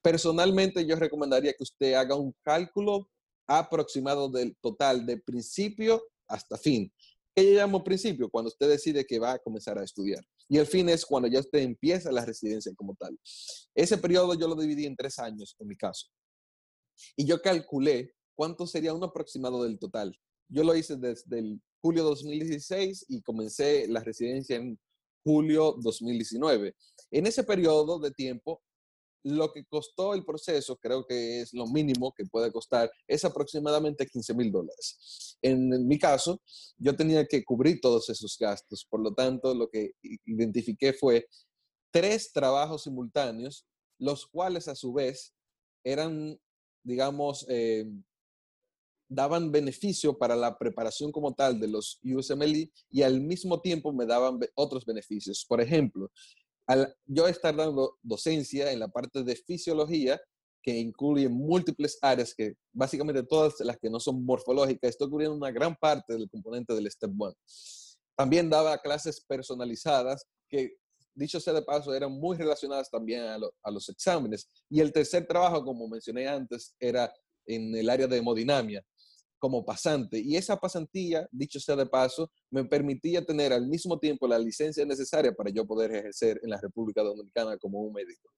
Personalmente, 0.04 0.84
yo 0.84 0.96
recomendaría 0.96 1.54
que 1.54 1.62
usted 1.62 1.94
haga 1.94 2.14
un 2.14 2.36
cálculo 2.42 3.08
aproximado 3.46 4.28
del 4.28 4.54
total 4.60 5.06
de 5.06 5.16
principio 5.16 6.02
hasta 6.28 6.58
fin. 6.58 6.92
¿Qué 7.34 7.42
yo 7.42 7.58
llamo 7.58 7.82
principio? 7.82 8.28
Cuando 8.28 8.48
usted 8.48 8.68
decide 8.68 9.06
que 9.06 9.18
va 9.18 9.32
a 9.32 9.38
comenzar 9.38 9.78
a 9.78 9.82
estudiar. 9.82 10.22
Y 10.46 10.58
el 10.58 10.66
fin 10.66 10.90
es 10.90 11.06
cuando 11.06 11.26
ya 11.26 11.40
usted 11.40 11.60
empieza 11.60 12.12
la 12.12 12.22
residencia 12.22 12.70
como 12.76 12.94
tal. 12.96 13.18
Ese 13.74 13.96
periodo 13.96 14.34
yo 14.34 14.46
lo 14.46 14.56
dividí 14.56 14.84
en 14.84 14.94
tres 14.94 15.18
años, 15.18 15.56
en 15.58 15.68
mi 15.68 15.74
caso. 15.74 16.08
Y 17.16 17.24
yo 17.24 17.40
calculé 17.40 18.12
cuánto 18.34 18.66
sería 18.66 18.92
un 18.92 19.04
aproximado 19.04 19.64
del 19.64 19.78
total. 19.78 20.14
Yo 20.50 20.64
lo 20.64 20.76
hice 20.76 20.96
desde 20.96 21.38
el 21.38 21.62
julio 21.80 22.04
2016 22.04 23.06
y 23.08 23.22
comencé 23.22 23.88
la 23.88 24.00
residencia 24.00 24.56
en 24.56 24.78
julio 25.24 25.76
2019. 25.80 26.76
En 27.10 27.26
ese 27.26 27.42
periodo 27.42 27.98
de 27.98 28.10
tiempo, 28.10 28.62
lo 29.24 29.52
que 29.52 29.64
costó 29.64 30.14
el 30.14 30.24
proceso, 30.24 30.76
creo 30.76 31.04
que 31.06 31.40
es 31.40 31.54
lo 31.54 31.66
mínimo 31.66 32.12
que 32.12 32.26
puede 32.26 32.52
costar, 32.52 32.90
es 33.08 33.24
aproximadamente 33.24 34.06
15 34.06 34.34
mil 34.34 34.52
dólares. 34.52 35.38
En, 35.40 35.86
mi 35.86 35.98
caso, 35.98 36.40
yo 36.76 36.94
tenía 36.94 37.26
que 37.26 37.42
cubrir 37.42 37.80
todos 37.80 38.08
esos 38.10 38.36
gastos, 38.38 38.86
por 38.88 39.00
lo 39.00 39.14
tanto, 39.14 39.54
lo 39.54 39.68
que 39.68 39.92
identifiqué 40.26 40.92
fue 40.92 41.26
tres 41.90 42.32
trabajos 42.32 42.82
simultáneos, 42.82 43.66
los 43.98 44.26
cuales 44.26 44.68
a 44.68 44.74
su 44.74 44.92
vez 44.92 45.34
eran, 45.84 46.38
digamos, 46.82 47.46
eh, 47.48 47.86
daban 49.08 49.52
beneficio 49.52 50.18
para 50.18 50.36
la 50.36 50.58
preparación 50.58 51.12
como 51.12 51.34
tal 51.34 51.60
de 51.60 51.68
los 51.68 52.00
USMLE 52.02 52.70
y 52.90 53.02
al 53.02 53.20
mismo 53.20 53.60
tiempo 53.60 53.92
me 53.92 54.06
daban 54.06 54.38
otros 54.54 54.84
beneficios. 54.84 55.44
Por 55.48 55.60
ejemplo, 55.60 56.10
yo 57.06 57.28
estar 57.28 57.54
dando 57.54 57.98
docencia 58.02 58.72
en 58.72 58.80
la 58.80 58.88
parte 58.88 59.22
de 59.22 59.36
fisiología, 59.36 60.20
que 60.62 60.76
incluye 60.78 61.28
múltiples 61.28 61.98
áreas, 62.00 62.34
que 62.34 62.54
básicamente 62.72 63.22
todas 63.22 63.60
las 63.60 63.76
que 63.76 63.90
no 63.90 64.00
son 64.00 64.24
morfológicas, 64.24 64.90
estoy 64.90 65.10
cubriendo 65.10 65.36
una 65.36 65.50
gran 65.50 65.76
parte 65.76 66.14
del 66.14 66.28
componente 66.30 66.72
del 66.74 66.90
Step 66.90 67.10
1. 67.14 67.34
También 68.16 68.48
daba 68.48 68.78
clases 68.78 69.20
personalizadas 69.20 70.24
que, 70.48 70.76
dicho 71.14 71.38
sea 71.38 71.52
de 71.52 71.62
paso, 71.62 71.92
eran 71.92 72.12
muy 72.12 72.36
relacionadas 72.36 72.90
también 72.90 73.24
a, 73.24 73.38
a 73.62 73.70
los 73.70 73.88
exámenes. 73.90 74.48
Y 74.70 74.80
el 74.80 74.90
tercer 74.90 75.26
trabajo, 75.26 75.62
como 75.62 75.86
mencioné 75.86 76.26
antes, 76.26 76.74
era 76.80 77.12
en 77.46 77.74
el 77.74 77.90
área 77.90 78.06
de 78.06 78.16
hemodinamia 78.16 78.82
como 79.44 79.62
pasante. 79.62 80.18
Y 80.24 80.36
esa 80.36 80.56
pasantía, 80.56 81.28
dicho 81.30 81.60
sea 81.60 81.76
de 81.76 81.84
paso, 81.84 82.30
me 82.50 82.64
permitía 82.64 83.26
tener 83.26 83.52
al 83.52 83.66
mismo 83.66 83.98
tiempo 83.98 84.26
la 84.26 84.38
licencia 84.38 84.86
necesaria 84.86 85.34
para 85.34 85.50
yo 85.50 85.66
poder 85.66 85.94
ejercer 85.94 86.40
en 86.42 86.48
la 86.48 86.58
República 86.58 87.02
Dominicana 87.02 87.58
como 87.58 87.82
un 87.82 87.92
médico. 87.92 88.30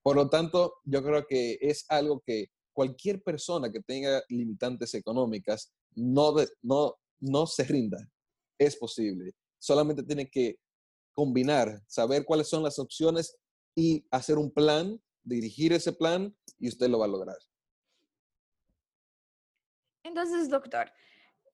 Por 0.00 0.14
lo 0.14 0.30
tanto, 0.30 0.74
yo 0.84 1.02
creo 1.02 1.26
que 1.28 1.58
es 1.60 1.84
algo 1.88 2.22
que 2.24 2.52
cualquier 2.72 3.20
persona 3.20 3.72
que 3.72 3.80
tenga 3.80 4.22
limitantes 4.28 4.94
económicas 4.94 5.72
no, 5.96 6.36
no, 6.62 6.94
no 7.18 7.46
se 7.48 7.64
rinda. 7.64 7.98
Es 8.60 8.76
posible. 8.76 9.32
Solamente 9.58 10.04
tiene 10.04 10.30
que 10.30 10.60
combinar, 11.14 11.82
saber 11.88 12.24
cuáles 12.24 12.46
son 12.46 12.62
las 12.62 12.78
opciones 12.78 13.36
y 13.74 14.06
hacer 14.12 14.38
un 14.38 14.52
plan, 14.52 15.02
dirigir 15.24 15.72
ese 15.72 15.92
plan 15.92 16.32
y 16.60 16.68
usted 16.68 16.88
lo 16.88 17.00
va 17.00 17.06
a 17.06 17.08
lograr. 17.08 17.38
Entonces, 20.08 20.48
doctor, 20.48 20.90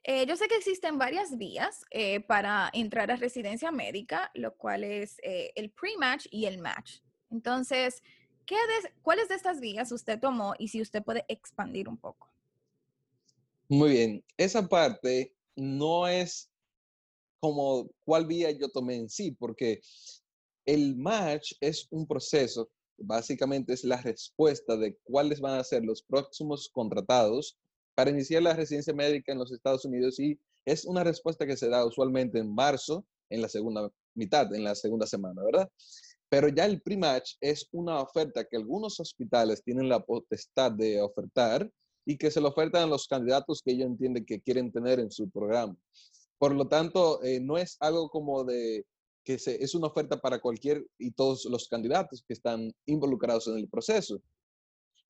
eh, 0.05 0.27
yo 0.27 0.37
sé 0.37 0.47
que 0.47 0.57
existen 0.57 0.97
varias 0.97 1.37
vías 1.37 1.85
eh, 1.91 2.21
para 2.21 2.71
entrar 2.73 3.11
a 3.11 3.17
residencia 3.17 3.73
médica, 3.73 4.31
lo 4.35 4.55
cual 4.57 4.85
es 4.85 5.17
eh, 5.23 5.53
el 5.57 5.71
pre-match 5.71 6.27
y 6.31 6.45
el 6.45 6.59
match. 6.59 7.01
Entonces, 7.31 8.03
¿qué 8.47 8.55
¿cuáles 9.03 9.29
de 9.29 9.35
estas 9.35 9.61
vías 9.61 9.91
usted 9.91 10.21
tomó 10.21 10.55
y 10.59 10.69
si 10.69 10.81
usted 10.81 11.03
puede 11.03 11.25
expandir 11.27 11.89
un 11.89 11.97
poco? 11.97 12.31
Muy 13.69 13.91
bien, 13.91 14.25
esa 14.37 14.69
parte 14.69 15.35
no 15.57 16.07
es 16.07 16.49
como 17.41 17.91
cuál 18.05 18.27
vía 18.27 18.53
yo 18.53 18.69
tomé 18.69 18.97
en 18.97 19.09
sí, 19.09 19.33
porque 19.33 19.81
el 20.65 20.97
match 20.97 21.55
es 21.61 21.89
un 21.91 22.07
proceso, 22.07 22.71
básicamente 22.99 23.73
es 23.73 23.83
la 23.83 24.01
respuesta 24.01 24.77
de 24.77 24.97
cuáles 25.03 25.41
van 25.41 25.59
a 25.59 25.65
ser 25.65 25.85
los 25.85 26.03
próximos 26.03 26.69
contratados 26.69 27.59
para 27.95 28.11
iniciar 28.11 28.43
la 28.43 28.55
residencia 28.55 28.93
médica 28.93 29.33
en 29.33 29.39
los 29.39 29.53
Estados 29.53 29.85
Unidos 29.85 30.19
y 30.19 30.39
es 30.65 30.85
una 30.85 31.05
respuesta 31.05 31.47
que 31.47 31.57
se 31.57 31.69
da 31.69 31.85
usualmente 31.85 32.39
en 32.39 32.55
marzo, 32.55 33.05
en 33.31 33.43
la 33.43 33.49
segunda 33.49 33.91
mitad, 34.15 34.53
en 34.55 34.65
la 34.65 34.75
segunda 34.75 35.07
semana, 35.07 35.43
¿verdad? 35.45 35.71
Pero 36.29 36.49
ya 36.49 36.65
el 36.67 36.81
pre-match 36.81 37.35
es 37.41 37.69
una 37.73 38.01
oferta 38.01 38.45
que 38.45 38.57
algunos 38.57 38.99
hospitales 38.99 39.63
tienen 39.63 39.89
la 39.89 40.01
potestad 40.01 40.73
de 40.73 41.01
ofertar 41.01 41.71
y 42.07 42.17
que 42.17 42.31
se 42.31 42.41
lo 42.41 42.49
ofertan 42.49 42.85
a 42.85 42.87
los 42.87 43.07
candidatos 43.07 43.63
que 43.63 43.73
ellos 43.73 43.87
entienden 43.87 44.25
que 44.25 44.41
quieren 44.41 44.73
tener 44.73 45.01
en 45.01 45.11
su 45.11 45.29
programa. 45.31 45.77
Por 46.39 46.55
lo 46.55 46.67
tanto, 46.67 47.23
eh, 47.23 47.41
no 47.41 47.57
es 47.57 47.77
algo 47.81 48.09
como 48.11 48.45
de 48.45 48.85
que 49.25 49.35
es 49.35 49.75
una 49.75 49.87
oferta 49.87 50.21
para 50.21 50.39
cualquier 50.39 50.87
y 50.99 51.11
todos 51.13 51.47
los 51.47 51.67
candidatos 51.69 52.23
que 52.27 52.35
están 52.35 52.71
involucrados 52.85 53.47
en 53.49 53.57
el 53.57 53.69
proceso. 53.69 54.21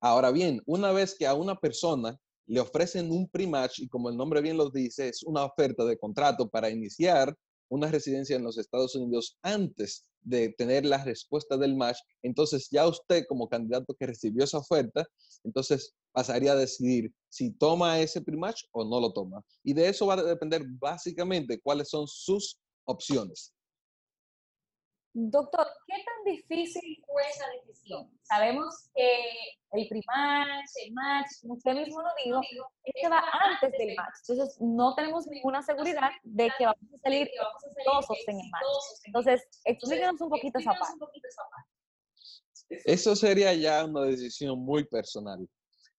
Ahora 0.01 0.31
bien, 0.31 0.63
una 0.67 0.93
vez 0.93 1.17
que 1.19 1.27
a 1.27 1.35
una 1.35 1.57
persona 1.57 2.17
le 2.47 2.61
ofrecen 2.61 3.11
un 3.11 3.29
pre-match 3.29 3.81
y 3.81 3.89
como 3.89 4.09
el 4.09 4.17
nombre 4.17 4.41
bien 4.41 4.57
lo 4.57 4.71
dice, 4.71 5.09
es 5.09 5.23
una 5.23 5.45
oferta 5.45 5.85
de 5.85 5.99
contrato 5.99 6.49
para 6.49 6.71
iniciar 6.71 7.35
una 7.69 7.91
residencia 7.91 8.37
en 8.37 8.45
los 8.45 8.59
Estados 8.59 8.95
Unidos 8.95 9.39
antes 9.43 10.07
de 10.21 10.51
tener 10.51 10.85
la 10.85 11.03
respuesta 11.05 11.57
del 11.57 11.77
match, 11.77 11.99
entonces 12.23 12.69
ya 12.71 12.87
usted 12.87 13.25
como 13.29 13.49
candidato 13.49 13.95
que 13.95 14.07
recibió 14.07 14.45
esa 14.45 14.59
oferta, 14.59 15.07
entonces 15.43 15.95
pasaría 16.13 16.53
a 16.53 16.57
decidir 16.57 17.13
si 17.29 17.51
toma 17.51 18.01
ese 18.01 18.23
pre-match 18.23 18.63
o 18.73 18.85
no 18.85 19.01
lo 19.01 19.13
toma. 19.13 19.43
Y 19.63 19.75
de 19.75 19.89
eso 19.89 20.07
va 20.07 20.15
a 20.15 20.23
depender 20.23 20.63
básicamente 20.79 21.61
cuáles 21.61 21.89
son 21.89 22.07
sus 22.07 22.59
opciones. 22.85 23.53
Doctor, 25.13 25.67
¿qué 25.87 25.95
tan 25.95 26.33
difícil 26.33 27.03
fue 27.07 27.23
esa 27.29 27.45
decisión? 27.61 28.14
Sabemos 28.25 28.89
que 28.95 29.21
el 29.73 29.89
primatch, 29.89 30.71
el 30.85 30.93
match, 30.93 31.27
como 31.43 31.55
usted 31.55 31.75
mismo 31.75 32.03
lo 32.03 32.09
dijo, 32.25 32.41
este 32.85 33.09
va 33.09 33.23
antes 33.33 33.73
del 33.73 33.95
match. 33.97 34.15
Entonces, 34.29 34.57
no 34.61 34.95
tenemos 34.95 35.27
ninguna 35.27 35.63
seguridad 35.63 36.11
de 36.23 36.51
que 36.57 36.65
vamos 36.65 36.95
a 36.95 36.99
salir 37.03 37.29
exitosos 37.29 38.19
en 38.27 38.41
el 38.41 38.51
match. 38.51 38.65
Entonces, 39.05 39.43
explíquenos 39.65 40.21
un 40.21 40.31
poquito 40.31 40.59
esa 40.59 40.73
parte. 40.73 40.99
Eso 42.69 43.15
sería 43.15 43.53
ya 43.55 43.85
una 43.85 44.03
decisión 44.03 44.59
muy 44.59 44.85
personal. 44.85 45.47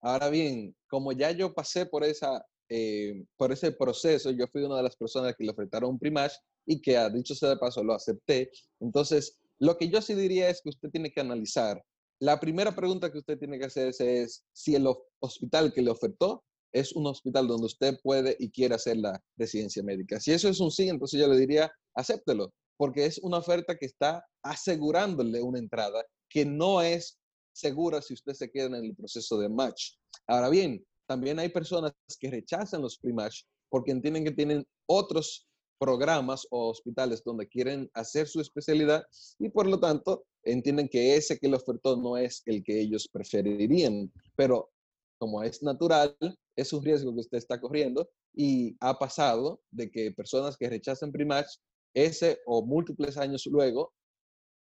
Ahora 0.01 0.29
bien, 0.29 0.75
como 0.89 1.11
ya 1.11 1.31
yo 1.31 1.53
pasé 1.53 1.85
por, 1.85 2.03
esa, 2.03 2.43
eh, 2.69 3.23
por 3.37 3.51
ese 3.51 3.71
proceso, 3.71 4.31
yo 4.31 4.47
fui 4.47 4.63
una 4.63 4.77
de 4.77 4.83
las 4.83 4.95
personas 4.95 5.35
que 5.35 5.43
le 5.43 5.51
ofrecieron 5.51 5.91
un 5.91 5.99
primatch, 5.99 6.33
y 6.65 6.81
que, 6.81 6.97
a 6.97 7.09
dicho 7.09 7.35
sea 7.35 7.49
de 7.49 7.57
paso, 7.57 7.83
lo 7.83 7.93
acepté. 7.93 8.51
Entonces, 8.79 9.37
lo 9.59 9.77
que 9.77 9.89
yo 9.89 10.01
sí 10.01 10.15
diría 10.15 10.49
es 10.49 10.61
que 10.61 10.69
usted 10.69 10.89
tiene 10.89 11.11
que 11.11 11.21
analizar. 11.21 11.81
La 12.19 12.39
primera 12.39 12.73
pregunta 12.73 13.11
que 13.11 13.17
usted 13.17 13.37
tiene 13.37 13.59
que 13.59 13.65
hacer 13.65 13.93
es 13.99 14.43
si 14.53 14.75
el 14.75 14.87
hospital 15.19 15.73
que 15.73 15.81
le 15.81 15.91
ofertó 15.91 16.43
es 16.71 16.93
un 16.93 17.07
hospital 17.07 17.47
donde 17.47 17.67
usted 17.67 17.97
puede 18.03 18.35
y 18.39 18.49
quiere 18.49 18.75
hacer 18.75 18.97
la 18.97 19.21
residencia 19.37 19.83
médica. 19.83 20.19
Si 20.19 20.31
eso 20.31 20.49
es 20.49 20.59
un 20.59 20.71
sí, 20.71 20.89
entonces 20.89 21.19
yo 21.19 21.27
le 21.27 21.37
diría, 21.37 21.71
acéptelo, 21.93 22.53
porque 22.77 23.05
es 23.05 23.17
una 23.19 23.37
oferta 23.37 23.75
que 23.77 23.85
está 23.85 24.25
asegurándole 24.43 25.41
una 25.41 25.59
entrada 25.59 26.03
que 26.29 26.45
no 26.45 26.81
es 26.81 27.17
segura 27.53 28.01
si 28.01 28.13
usted 28.13 28.33
se 28.33 28.51
queda 28.51 28.65
en 28.77 28.85
el 28.85 28.95
proceso 28.95 29.37
de 29.37 29.49
match. 29.49 29.93
Ahora 30.27 30.49
bien, 30.49 30.85
también 31.07 31.39
hay 31.39 31.49
personas 31.49 31.93
que 32.19 32.29
rechazan 32.29 32.81
los 32.81 32.97
pre-match 32.97 33.43
porque 33.69 33.91
entienden 33.91 34.23
que 34.23 34.31
tienen 34.31 34.65
otros 34.87 35.47
programas 35.79 36.47
o 36.49 36.69
hospitales 36.69 37.23
donde 37.23 37.47
quieren 37.47 37.89
hacer 37.93 38.27
su 38.27 38.41
especialidad 38.41 39.03
y 39.39 39.49
por 39.49 39.67
lo 39.67 39.79
tanto 39.79 40.25
entienden 40.45 40.87
que 40.87 41.15
ese 41.15 41.37
que 41.37 41.49
le 41.49 41.57
ofertó 41.57 41.97
no 41.97 42.17
es 42.17 42.41
el 42.45 42.63
que 42.63 42.79
ellos 42.79 43.07
preferirían. 43.11 44.11
Pero 44.35 44.71
como 45.17 45.43
es 45.43 45.61
natural, 45.63 46.15
es 46.55 46.71
un 46.71 46.83
riesgo 46.83 47.13
que 47.13 47.21
usted 47.21 47.37
está 47.37 47.59
corriendo 47.59 48.09
y 48.33 48.75
ha 48.79 48.97
pasado 48.97 49.61
de 49.71 49.89
que 49.89 50.11
personas 50.11 50.57
que 50.57 50.69
rechazan 50.69 51.11
Primatch, 51.11 51.57
ese 51.93 52.39
o 52.45 52.65
múltiples 52.65 53.17
años 53.17 53.45
luego, 53.45 53.93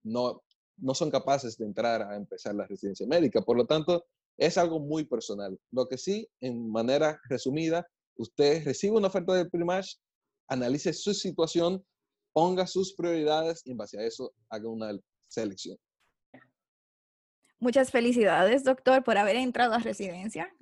no, 0.03 0.41
no 0.77 0.93
son 0.93 1.09
capaces 1.09 1.57
de 1.57 1.65
entrar 1.65 2.01
a 2.01 2.15
empezar 2.15 2.55
la 2.55 2.67
residencia 2.67 3.07
médica. 3.07 3.41
Por 3.41 3.57
lo 3.57 3.65
tanto, 3.65 4.05
es 4.37 4.57
algo 4.57 4.79
muy 4.79 5.05
personal. 5.05 5.57
Lo 5.71 5.87
que 5.87 5.97
sí, 5.97 6.27
en 6.41 6.69
manera 6.69 7.19
resumida, 7.29 7.87
usted 8.17 8.63
recibe 8.65 8.97
una 8.97 9.07
oferta 9.07 9.33
de 9.33 9.49
Primatch, 9.49 9.95
analice 10.49 10.93
su 10.93 11.13
situación, 11.13 11.83
ponga 12.33 12.67
sus 12.67 12.93
prioridades 12.93 13.61
y 13.65 13.71
en 13.71 13.77
base 13.77 13.99
a 13.99 14.05
eso 14.05 14.33
haga 14.49 14.67
una 14.67 14.91
selección. 15.33 15.77
Muchas 17.59 17.91
felicidades, 17.91 18.63
doctor, 18.63 19.03
por 19.03 19.17
haber 19.17 19.37
entrado 19.37 19.73
a 19.73 19.79
residencia. 19.79 20.53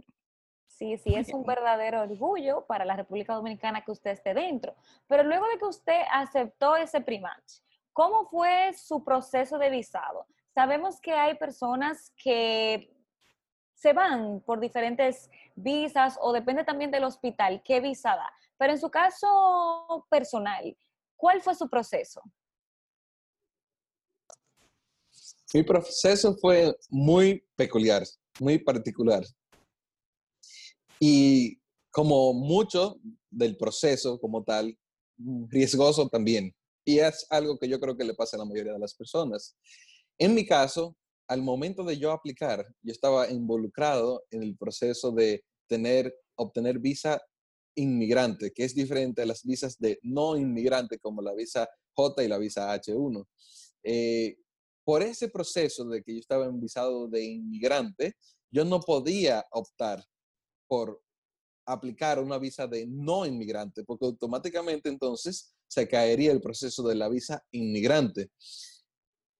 Sí, 0.67 0.97
sí, 0.97 1.13
es 1.15 1.31
un 1.33 1.43
verdadero 1.43 2.01
orgullo 2.01 2.65
para 2.65 2.85
la 2.85 2.95
República 2.95 3.35
Dominicana 3.35 3.83
que 3.83 3.91
usted 3.91 4.11
esté 4.11 4.33
dentro. 4.33 4.75
Pero 5.07 5.23
luego 5.23 5.47
de 5.47 5.59
que 5.59 5.65
usted 5.65 6.01
aceptó 6.11 6.75
ese 6.75 7.01
primatch, 7.01 7.59
¿cómo 7.93 8.25
fue 8.25 8.73
su 8.73 9.03
proceso 9.03 9.59
de 9.59 9.69
visado? 9.69 10.25
Sabemos 10.53 10.99
que 10.99 11.13
hay 11.13 11.35
personas 11.35 12.11
que 12.17 12.91
se 13.73 13.93
van 13.93 14.41
por 14.41 14.59
diferentes 14.59 15.29
visas 15.55 16.17
o 16.21 16.33
depende 16.33 16.63
también 16.63 16.91
del 16.91 17.03
hospital, 17.03 17.61
qué 17.63 17.79
visa 17.79 18.15
da. 18.15 18.31
Pero 18.57 18.73
en 18.73 18.79
su 18.79 18.89
caso 18.89 20.05
personal, 20.09 20.77
¿cuál 21.15 21.41
fue 21.41 21.55
su 21.55 21.67
proceso? 21.67 22.21
Mi 25.53 25.63
proceso 25.63 26.37
fue 26.37 26.73
muy 26.89 27.43
peculiar, 27.55 28.03
muy 28.39 28.57
particular. 28.57 29.23
Y 30.99 31.59
como 31.91 32.33
mucho 32.33 32.97
del 33.29 33.57
proceso 33.57 34.19
como 34.19 34.43
tal, 34.43 34.77
riesgoso 35.49 36.07
también. 36.07 36.55
Y 36.85 36.99
es 36.99 37.25
algo 37.29 37.57
que 37.59 37.67
yo 37.67 37.79
creo 37.79 37.97
que 37.97 38.05
le 38.05 38.13
pasa 38.13 38.37
a 38.37 38.39
la 38.39 38.45
mayoría 38.45 38.73
de 38.73 38.79
las 38.79 38.95
personas. 38.95 39.57
En 40.17 40.33
mi 40.33 40.45
caso, 40.45 40.95
al 41.27 41.41
momento 41.41 41.83
de 41.83 41.97
yo 41.97 42.11
aplicar, 42.11 42.65
yo 42.81 42.91
estaba 42.91 43.29
involucrado 43.29 44.23
en 44.31 44.43
el 44.43 44.57
proceso 44.57 45.11
de 45.11 45.43
tener, 45.67 46.13
obtener 46.35 46.79
visa 46.79 47.21
inmigrante, 47.75 48.51
que 48.51 48.63
es 48.63 48.75
diferente 48.75 49.21
a 49.21 49.25
las 49.25 49.43
visas 49.43 49.77
de 49.79 49.99
no 50.01 50.37
inmigrante 50.37 50.97
como 50.99 51.21
la 51.21 51.33
visa 51.33 51.69
J 51.93 52.23
y 52.23 52.27
la 52.27 52.37
visa 52.37 52.73
H1. 52.73 53.25
Eh, 53.83 54.37
por 54.83 55.03
ese 55.03 55.29
proceso 55.29 55.85
de 55.85 56.03
que 56.03 56.13
yo 56.13 56.19
estaba 56.19 56.45
en 56.45 56.59
visado 56.59 57.07
de 57.07 57.23
inmigrante, 57.23 58.15
yo 58.51 58.65
no 58.65 58.79
podía 58.79 59.45
optar 59.51 60.03
por 60.67 61.01
aplicar 61.65 62.19
una 62.19 62.37
visa 62.37 62.67
de 62.67 62.87
no 62.87 63.25
inmigrante, 63.25 63.83
porque 63.83 64.05
automáticamente 64.05 64.89
entonces 64.89 65.53
se 65.67 65.87
caería 65.87 66.31
el 66.31 66.41
proceso 66.41 66.83
de 66.83 66.95
la 66.95 67.07
visa 67.07 67.43
inmigrante. 67.51 68.31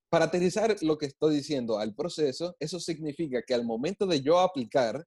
Para 0.09 0.25
aterrizar 0.25 0.75
lo 0.81 0.97
que 0.97 1.07
estoy 1.07 1.35
diciendo 1.35 1.79
al 1.79 1.95
proceso, 1.95 2.55
eso 2.59 2.79
significa 2.79 3.41
que 3.45 3.53
al 3.53 3.65
momento 3.65 4.05
de 4.05 4.21
yo 4.21 4.39
aplicar, 4.39 5.05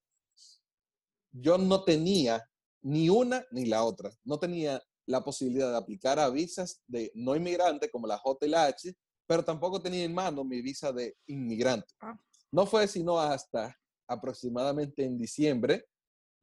yo 1.32 1.58
no 1.58 1.84
tenía 1.84 2.42
ni 2.82 3.08
una 3.08 3.44
ni 3.50 3.66
la 3.66 3.84
otra. 3.84 4.10
No 4.24 4.38
tenía 4.38 4.82
la 5.06 5.22
posibilidad 5.22 5.70
de 5.70 5.76
aplicar 5.76 6.18
a 6.18 6.30
visas 6.30 6.82
de 6.86 7.10
no 7.14 7.36
inmigrante 7.36 7.90
como 7.90 8.06
la 8.06 8.20
JLH, 8.22 8.94
pero 9.26 9.44
tampoco 9.44 9.80
tenía 9.80 10.04
en 10.04 10.14
mano 10.14 10.44
mi 10.44 10.60
visa 10.60 10.92
de 10.92 11.16
inmigrante. 11.26 11.86
Ah. 12.00 12.16
No 12.52 12.66
fue 12.66 12.86
sino 12.86 13.18
hasta 13.18 13.76
aproximadamente 14.06 15.04
en 15.04 15.18
diciembre 15.18 15.86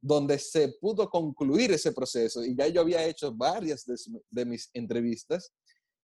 donde 0.02 0.38
se 0.38 0.68
pudo 0.80 1.08
concluir 1.08 1.70
ese 1.70 1.92
proceso 1.92 2.44
y 2.44 2.56
ya 2.56 2.66
yo 2.66 2.80
había 2.80 3.06
hecho 3.06 3.32
varias 3.32 3.86
de, 4.30 4.44
mis 4.44 4.68
entrevistas 4.74 5.52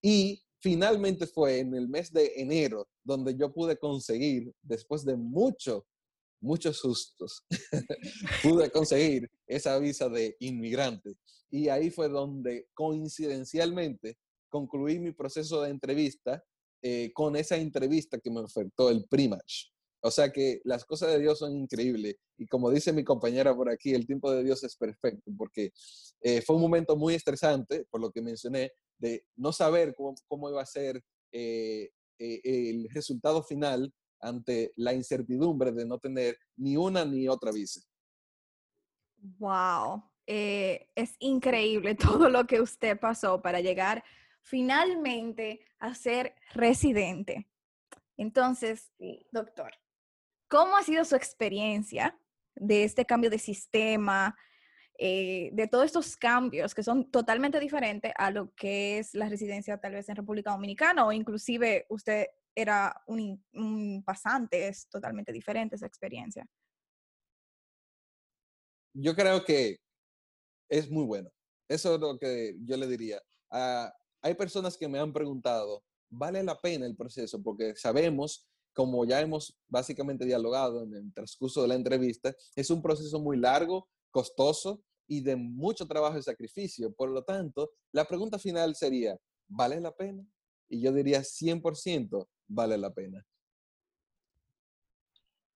y 0.00 0.40
finalmente 0.60 1.26
fue 1.26 1.58
en 1.58 1.74
el 1.74 1.88
mes 1.88 2.12
de 2.12 2.32
enero 2.36 2.88
donde 3.02 3.36
yo 3.36 3.52
pude 3.52 3.76
conseguir, 3.76 4.52
después 4.62 5.04
de 5.04 5.16
mucho, 5.16 5.84
muchos 6.40 6.78
sustos, 6.78 7.44
pude 8.42 8.70
conseguir 8.70 9.28
esa 9.48 9.76
visa 9.80 10.08
de 10.08 10.36
inmigrante. 10.38 11.14
Y 11.50 11.68
ahí 11.68 11.90
fue 11.90 12.08
donde 12.08 12.68
coincidencialmente 12.74 14.16
concluí 14.48 15.00
mi 15.00 15.12
proceso 15.12 15.62
de 15.62 15.70
entrevista 15.70 16.42
eh, 16.82 17.12
con 17.12 17.36
esa 17.36 17.56
entrevista 17.56 18.18
que 18.18 18.30
me 18.30 18.40
ofertó 18.40 18.90
el 18.90 19.04
Primach. 19.06 19.70
O 20.00 20.10
sea 20.10 20.30
que 20.30 20.60
las 20.64 20.84
cosas 20.84 21.10
de 21.10 21.18
Dios 21.18 21.38
son 21.38 21.56
increíbles. 21.56 22.16
Y 22.36 22.46
como 22.46 22.70
dice 22.70 22.92
mi 22.92 23.02
compañera 23.02 23.54
por 23.54 23.68
aquí, 23.68 23.94
el 23.94 24.06
tiempo 24.06 24.30
de 24.30 24.44
Dios 24.44 24.62
es 24.62 24.76
perfecto, 24.76 25.30
porque 25.36 25.72
eh, 26.20 26.40
fue 26.42 26.56
un 26.56 26.62
momento 26.62 26.96
muy 26.96 27.14
estresante, 27.14 27.84
por 27.90 28.00
lo 28.00 28.12
que 28.12 28.22
mencioné, 28.22 28.72
de 28.98 29.24
no 29.36 29.52
saber 29.52 29.94
cómo, 29.96 30.50
iba 30.50 30.62
a 30.62 30.66
ser 30.66 31.02
eh, 31.32 31.90
eh, 32.18 32.40
el 32.44 32.88
resultado 32.90 33.42
final 33.42 33.92
ante 34.20 34.72
la 34.76 34.92
incertidumbre 34.92 35.72
de 35.72 35.84
no 35.84 35.98
tener 35.98 36.38
ni 36.56 36.76
una 36.76 37.04
ni 37.04 37.28
otra 37.28 37.50
visa. 37.50 37.80
Wow, 39.38 40.04
es 40.26 41.16
increíble 41.18 41.94
todo 41.96 42.28
lo 42.28 42.46
que 42.46 42.60
usted 42.60 42.98
pasó 43.00 43.42
para 43.42 43.60
llegar 43.60 44.04
finalmente 44.48 45.60
a 45.78 45.94
ser 45.94 46.34
residente. 46.54 47.48
Entonces, 48.16 48.90
doctor, 49.30 49.72
¿cómo 50.48 50.76
ha 50.76 50.82
sido 50.82 51.04
su 51.04 51.16
experiencia 51.16 52.18
de 52.54 52.84
este 52.84 53.04
cambio 53.04 53.30
de 53.30 53.38
sistema, 53.38 54.36
eh, 54.98 55.50
de 55.52 55.68
todos 55.68 55.84
estos 55.84 56.16
cambios 56.16 56.74
que 56.74 56.82
son 56.82 57.10
totalmente 57.10 57.60
diferentes 57.60 58.12
a 58.16 58.30
lo 58.30 58.52
que 58.54 58.98
es 58.98 59.14
la 59.14 59.28
residencia 59.28 59.78
tal 59.78 59.92
vez 59.92 60.08
en 60.08 60.16
República 60.16 60.50
Dominicana 60.50 61.06
o 61.06 61.12
inclusive 61.12 61.86
usted 61.90 62.26
era 62.54 63.00
un, 63.06 63.44
un 63.52 64.02
pasante, 64.02 64.66
es 64.66 64.88
totalmente 64.88 65.32
diferente 65.32 65.76
esa 65.76 65.86
experiencia? 65.86 66.44
Yo 68.94 69.14
creo 69.14 69.44
que 69.44 69.76
es 70.68 70.90
muy 70.90 71.04
bueno. 71.04 71.30
Eso 71.68 71.94
es 71.94 72.00
lo 72.00 72.18
que 72.18 72.56
yo 72.64 72.76
le 72.76 72.88
diría. 72.88 73.20
Ah, 73.52 73.92
hay 74.22 74.34
personas 74.34 74.76
que 74.76 74.88
me 74.88 74.98
han 74.98 75.12
preguntado, 75.12 75.82
¿vale 76.10 76.42
la 76.42 76.58
pena 76.60 76.86
el 76.86 76.96
proceso? 76.96 77.42
Porque 77.42 77.74
sabemos, 77.76 78.48
como 78.72 79.04
ya 79.04 79.20
hemos 79.20 79.58
básicamente 79.68 80.24
dialogado 80.24 80.82
en 80.82 80.94
el 80.94 81.12
transcurso 81.12 81.62
de 81.62 81.68
la 81.68 81.74
entrevista, 81.74 82.34
es 82.54 82.70
un 82.70 82.82
proceso 82.82 83.20
muy 83.20 83.36
largo, 83.36 83.88
costoso 84.10 84.82
y 85.06 85.20
de 85.20 85.36
mucho 85.36 85.86
trabajo 85.86 86.18
y 86.18 86.22
sacrificio. 86.22 86.92
Por 86.92 87.10
lo 87.10 87.24
tanto, 87.24 87.70
la 87.92 88.04
pregunta 88.04 88.38
final 88.38 88.74
sería, 88.74 89.16
¿vale 89.48 89.80
la 89.80 89.94
pena? 89.94 90.24
Y 90.68 90.80
yo 90.80 90.92
diría 90.92 91.20
100% 91.20 92.28
vale 92.48 92.78
la 92.78 92.92
pena. 92.92 93.24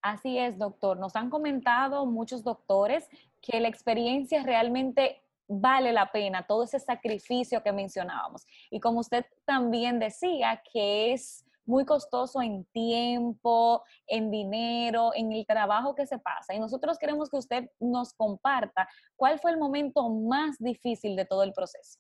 Así 0.00 0.36
es, 0.36 0.58
doctor. 0.58 0.98
Nos 0.98 1.14
han 1.14 1.30
comentado 1.30 2.06
muchos 2.06 2.42
doctores 2.42 3.08
que 3.40 3.60
la 3.60 3.68
experiencia 3.68 4.42
realmente 4.42 5.21
vale 5.48 5.92
la 5.92 6.10
pena 6.10 6.46
todo 6.46 6.64
ese 6.64 6.80
sacrificio 6.80 7.62
que 7.62 7.72
mencionábamos. 7.72 8.46
Y 8.70 8.80
como 8.80 9.00
usted 9.00 9.24
también 9.44 9.98
decía, 9.98 10.62
que 10.72 11.12
es 11.12 11.44
muy 11.64 11.84
costoso 11.84 12.42
en 12.42 12.64
tiempo, 12.72 13.82
en 14.06 14.30
dinero, 14.30 15.12
en 15.14 15.32
el 15.32 15.46
trabajo 15.46 15.94
que 15.94 16.06
se 16.06 16.18
pasa. 16.18 16.54
Y 16.54 16.58
nosotros 16.58 16.98
queremos 16.98 17.30
que 17.30 17.36
usted 17.36 17.64
nos 17.78 18.12
comparta 18.14 18.88
cuál 19.16 19.38
fue 19.38 19.52
el 19.52 19.58
momento 19.58 20.08
más 20.08 20.56
difícil 20.58 21.16
de 21.16 21.24
todo 21.24 21.42
el 21.42 21.52
proceso. 21.52 21.98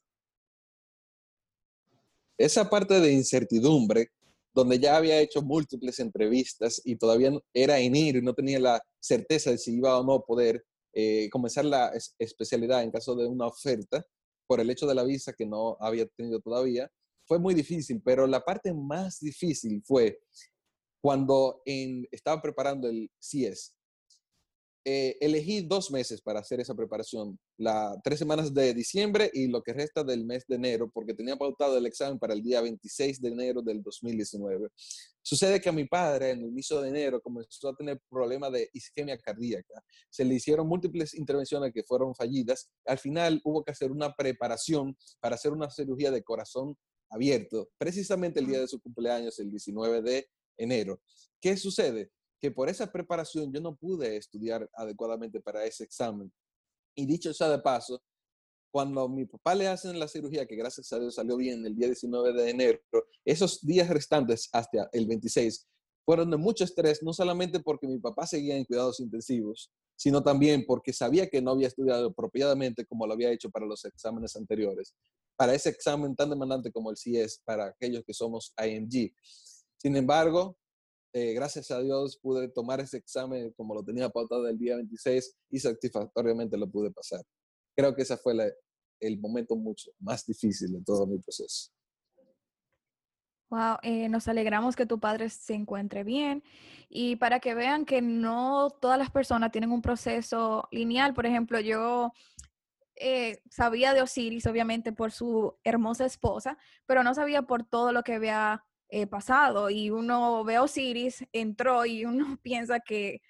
Esa 2.38 2.68
parte 2.68 2.98
de 2.98 3.12
incertidumbre, 3.12 4.08
donde 4.52 4.78
ya 4.78 4.96
había 4.96 5.20
hecho 5.20 5.42
múltiples 5.42 5.98
entrevistas 6.00 6.82
y 6.84 6.96
todavía 6.96 7.30
era 7.54 7.78
en 7.78 7.94
ir 7.94 8.16
y 8.16 8.22
no 8.22 8.34
tenía 8.34 8.58
la 8.58 8.82
certeza 9.00 9.50
de 9.50 9.58
si 9.58 9.76
iba 9.76 9.98
o 9.98 10.04
no 10.04 10.20
poder 10.22 10.64
eh, 10.92 11.28
comenzar 11.30 11.64
la 11.64 11.92
especialidad 12.18 12.82
en 12.82 12.90
caso 12.90 13.14
de 13.14 13.26
una 13.26 13.46
oferta 13.46 14.06
por 14.46 14.60
el 14.60 14.70
hecho 14.70 14.86
de 14.86 14.94
la 14.94 15.04
visa 15.04 15.32
que 15.32 15.46
no 15.46 15.76
había 15.80 16.06
tenido 16.06 16.40
todavía, 16.40 16.90
fue 17.26 17.38
muy 17.38 17.54
difícil, 17.54 18.02
pero 18.04 18.26
la 18.26 18.40
parte 18.40 18.74
más 18.74 19.20
difícil 19.20 19.82
fue 19.84 20.20
cuando 21.00 21.62
estaba 22.10 22.42
preparando 22.42 22.88
el 22.88 23.10
CIES 23.20 23.74
eh, 24.84 25.16
elegí 25.20 25.62
dos 25.62 25.90
meses 25.90 26.20
para 26.20 26.40
hacer 26.40 26.60
esa 26.60 26.74
preparación, 26.74 27.38
la, 27.56 28.00
tres 28.02 28.18
semanas 28.18 28.52
de 28.52 28.74
diciembre 28.74 29.30
y 29.32 29.46
lo 29.46 29.62
que 29.62 29.72
resta 29.72 30.02
del 30.02 30.24
mes 30.24 30.44
de 30.48 30.56
enero, 30.56 30.90
porque 30.92 31.14
tenía 31.14 31.36
pautado 31.36 31.78
el 31.78 31.86
examen 31.86 32.18
para 32.18 32.34
el 32.34 32.42
día 32.42 32.60
26 32.60 33.20
de 33.20 33.28
enero 33.28 33.62
del 33.62 33.82
2019. 33.82 34.68
Sucede 35.22 35.60
que 35.60 35.68
a 35.68 35.72
mi 35.72 35.84
padre 35.84 36.30
en 36.30 36.40
el 36.40 36.48
inicio 36.48 36.80
de 36.80 36.88
enero 36.88 37.20
comenzó 37.20 37.68
a 37.68 37.76
tener 37.76 38.00
problemas 38.10 38.50
de 38.52 38.68
isquemia 38.72 39.16
cardíaca. 39.18 39.84
Se 40.10 40.24
le 40.24 40.34
hicieron 40.34 40.66
múltiples 40.66 41.14
intervenciones 41.14 41.72
que 41.72 41.84
fueron 41.84 42.14
fallidas. 42.14 42.68
Al 42.84 42.98
final 42.98 43.40
hubo 43.44 43.62
que 43.62 43.70
hacer 43.70 43.92
una 43.92 44.12
preparación 44.14 44.96
para 45.20 45.36
hacer 45.36 45.52
una 45.52 45.70
cirugía 45.70 46.10
de 46.10 46.24
corazón 46.24 46.76
abierto, 47.08 47.70
precisamente 47.78 48.40
el 48.40 48.46
día 48.46 48.60
de 48.60 48.66
su 48.66 48.80
cumpleaños, 48.80 49.38
el 49.38 49.50
19 49.50 50.02
de 50.02 50.26
enero. 50.56 51.00
¿Qué 51.40 51.56
sucede? 51.56 52.10
Que 52.42 52.50
por 52.50 52.68
esa 52.68 52.90
preparación 52.90 53.52
yo 53.52 53.60
no 53.60 53.76
pude 53.76 54.16
estudiar 54.16 54.68
adecuadamente 54.74 55.40
para 55.40 55.64
ese 55.64 55.84
examen. 55.84 56.30
Y 56.96 57.06
dicho 57.06 57.32
sea 57.32 57.48
de 57.48 57.60
paso, 57.60 58.02
cuando 58.72 59.02
a 59.02 59.08
mi 59.08 59.26
papá 59.26 59.54
le 59.54 59.68
hacen 59.68 59.96
la 59.96 60.08
cirugía, 60.08 60.44
que 60.44 60.56
gracias 60.56 60.92
a 60.92 60.98
Dios 60.98 61.14
salió 61.14 61.36
bien 61.36 61.64
el 61.64 61.76
día 61.76 61.86
19 61.86 62.32
de 62.32 62.50
enero, 62.50 62.80
esos 63.24 63.64
días 63.64 63.88
restantes 63.88 64.48
hasta 64.52 64.88
el 64.92 65.06
26 65.06 65.68
fueron 66.04 66.32
de 66.32 66.36
mucho 66.36 66.64
estrés, 66.64 67.00
no 67.04 67.12
solamente 67.12 67.60
porque 67.60 67.86
mi 67.86 68.00
papá 68.00 68.26
seguía 68.26 68.56
en 68.56 68.64
cuidados 68.64 68.98
intensivos, 68.98 69.70
sino 69.94 70.20
también 70.20 70.64
porque 70.66 70.92
sabía 70.92 71.28
que 71.28 71.40
no 71.40 71.52
había 71.52 71.68
estudiado 71.68 72.08
apropiadamente 72.08 72.84
como 72.86 73.06
lo 73.06 73.12
había 73.12 73.30
hecho 73.30 73.50
para 73.50 73.66
los 73.66 73.84
exámenes 73.84 74.34
anteriores, 74.34 74.96
para 75.36 75.54
ese 75.54 75.68
examen 75.68 76.16
tan 76.16 76.30
demandante 76.30 76.72
como 76.72 76.90
el 76.90 76.96
CIES, 76.96 77.40
para 77.44 77.66
aquellos 77.66 78.02
que 78.04 78.12
somos 78.12 78.52
IMG. 78.58 79.14
Sin 79.76 79.96
embargo, 79.96 80.56
eh, 81.12 81.34
gracias 81.34 81.70
a 81.70 81.80
Dios 81.80 82.16
pude 82.16 82.48
tomar 82.48 82.80
ese 82.80 82.96
examen 82.96 83.52
como 83.52 83.74
lo 83.74 83.84
tenía 83.84 84.08
pautado 84.08 84.48
el 84.48 84.58
día 84.58 84.76
26 84.76 85.36
y 85.50 85.58
satisfactoriamente 85.58 86.56
lo 86.56 86.70
pude 86.70 86.90
pasar. 86.90 87.20
Creo 87.76 87.94
que 87.94 88.02
ese 88.02 88.16
fue 88.16 88.34
el 89.00 89.20
momento 89.20 89.56
mucho 89.56 89.90
más 90.00 90.24
difícil 90.24 90.72
de 90.72 90.82
todo 90.82 91.06
mi 91.06 91.18
proceso. 91.18 91.70
Wow, 93.50 93.76
eh, 93.82 94.08
nos 94.08 94.28
alegramos 94.28 94.74
que 94.76 94.86
tu 94.86 94.98
padre 94.98 95.28
se 95.28 95.52
encuentre 95.52 96.04
bien 96.04 96.42
y 96.88 97.16
para 97.16 97.38
que 97.38 97.54
vean 97.54 97.84
que 97.84 98.00
no 98.00 98.70
todas 98.70 98.98
las 98.98 99.10
personas 99.10 99.52
tienen 99.52 99.72
un 99.72 99.82
proceso 99.82 100.66
lineal. 100.70 101.12
Por 101.12 101.26
ejemplo, 101.26 101.60
yo 101.60 102.14
eh, 102.96 103.42
sabía 103.50 103.92
de 103.92 104.00
Osiris, 104.00 104.46
obviamente, 104.46 104.92
por 104.92 105.12
su 105.12 105.58
hermosa 105.64 106.06
esposa, 106.06 106.56
pero 106.86 107.02
no 107.02 107.14
sabía 107.14 107.42
por 107.42 107.64
todo 107.64 107.92
lo 107.92 108.02
que 108.02 108.14
había 108.14 108.64
eh, 108.94 109.06
pasado 109.06 109.70
y 109.70 109.88
uno 109.88 110.44
ve 110.44 110.56
a 110.56 110.62
Osiris, 110.62 111.24
entró 111.32 111.86
y 111.86 112.04
uno 112.04 112.36
piensa 112.42 112.78
que, 112.78 113.22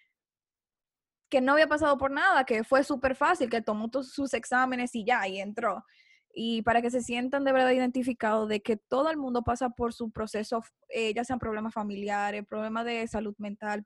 que 1.30 1.40
no 1.40 1.52
había 1.52 1.68
pasado 1.68 1.96
por 1.96 2.10
nada, 2.10 2.44
que 2.44 2.64
fue 2.64 2.82
súper 2.82 3.14
fácil, 3.14 3.48
que 3.48 3.62
tomó 3.62 3.88
todos 3.88 4.10
sus 4.10 4.34
exámenes 4.34 4.92
y 4.96 5.04
ya, 5.04 5.28
y 5.28 5.38
entró. 5.38 5.84
Y 6.34 6.62
para 6.62 6.82
que 6.82 6.90
se 6.90 7.00
sientan 7.00 7.44
de 7.44 7.52
verdad 7.52 7.70
identificados 7.70 8.48
de 8.48 8.60
que 8.60 8.76
todo 8.76 9.08
el 9.08 9.18
mundo 9.18 9.42
pasa 9.42 9.70
por 9.70 9.92
su 9.92 10.10
proceso, 10.10 10.64
eh, 10.88 11.14
ya 11.14 11.22
sean 11.22 11.38
problemas 11.38 11.72
familiares, 11.72 12.44
problemas 12.44 12.84
de 12.84 13.06
salud 13.06 13.36
mental, 13.38 13.84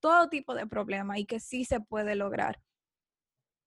todo 0.00 0.30
tipo 0.30 0.54
de 0.54 0.66
problemas 0.66 1.18
y 1.18 1.26
que 1.26 1.40
sí 1.40 1.66
se 1.66 1.80
puede 1.80 2.14
lograr. 2.14 2.58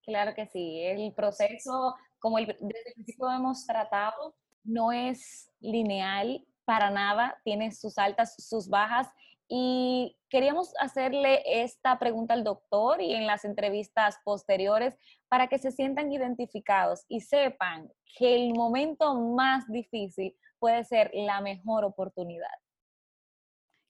Claro 0.02 0.34
que 0.34 0.48
sí, 0.48 0.80
el 0.82 1.14
proceso, 1.14 1.94
como 2.18 2.38
desde 2.38 2.56
el 2.58 2.94
principio 2.94 3.30
hemos 3.30 3.64
tratado, 3.66 4.34
no 4.64 4.90
es 4.90 5.48
lineal 5.60 6.44
para 6.64 6.90
nada, 6.90 7.40
tiene 7.44 7.72
sus 7.72 7.98
altas, 7.98 8.34
sus 8.38 8.68
bajas. 8.68 9.08
Y 9.48 10.16
queríamos 10.30 10.72
hacerle 10.80 11.42
esta 11.44 11.98
pregunta 11.98 12.32
al 12.34 12.44
doctor 12.44 13.02
y 13.02 13.12
en 13.14 13.26
las 13.26 13.44
entrevistas 13.44 14.18
posteriores 14.24 14.96
para 15.28 15.48
que 15.48 15.58
se 15.58 15.72
sientan 15.72 16.10
identificados 16.10 17.04
y 17.08 17.20
sepan 17.20 17.90
que 18.16 18.34
el 18.34 18.54
momento 18.54 19.14
más 19.14 19.66
difícil 19.68 20.34
puede 20.58 20.84
ser 20.84 21.10
la 21.12 21.40
mejor 21.40 21.84
oportunidad. 21.84 22.48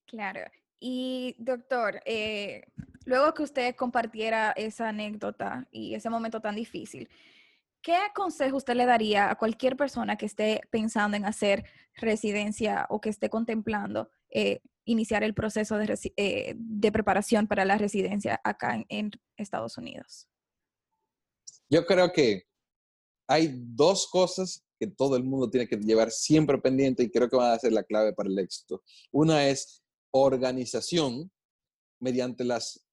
Claro. 0.07 0.41
Y 0.79 1.35
doctor, 1.39 2.01
eh, 2.05 2.65
luego 3.05 3.33
que 3.33 3.43
usted 3.43 3.75
compartiera 3.75 4.51
esa 4.51 4.89
anécdota 4.89 5.65
y 5.71 5.95
ese 5.95 6.09
momento 6.09 6.41
tan 6.41 6.55
difícil, 6.55 7.09
¿qué 7.81 7.97
consejo 8.13 8.57
usted 8.57 8.75
le 8.75 8.85
daría 8.85 9.29
a 9.29 9.35
cualquier 9.35 9.77
persona 9.77 10.17
que 10.17 10.25
esté 10.25 10.61
pensando 10.71 11.15
en 11.15 11.25
hacer 11.25 11.63
residencia 11.95 12.85
o 12.89 13.01
que 13.01 13.09
esté 13.09 13.29
contemplando 13.29 14.09
eh, 14.29 14.61
iniciar 14.85 15.23
el 15.23 15.33
proceso 15.33 15.79
eh, 15.79 16.55
de, 16.57 16.91
preparación 16.91 17.47
para 17.47 17.65
la 17.65 17.77
residencia 17.77 18.39
acá 18.43 18.75
en, 18.75 18.85
en 18.89 19.11
Estados 19.37 19.77
Unidos? 19.77 20.27
Yo 21.69 21.85
creo 21.85 22.11
que 22.11 22.43
hay 23.27 23.51
dos 23.53 24.07
cosas 24.11 24.65
que 24.79 24.87
todo 24.87 25.15
el 25.15 25.23
mundo 25.23 25.49
tiene 25.49 25.67
que 25.67 25.77
llevar 25.77 26.11
siempre 26.11 26.57
pendiente 26.57 27.03
y 27.03 27.09
creo 27.09 27.29
que 27.29 27.37
van 27.37 27.53
a 27.53 27.59
ser 27.59 27.71
la 27.71 27.83
clave 27.83 28.13
para 28.13 28.29
el 28.29 28.37
éxito. 28.37 28.83
Una 29.11 29.47
es 29.47 29.83
organización 30.11 31.31
mediante 31.99 32.43
las, 32.43 32.85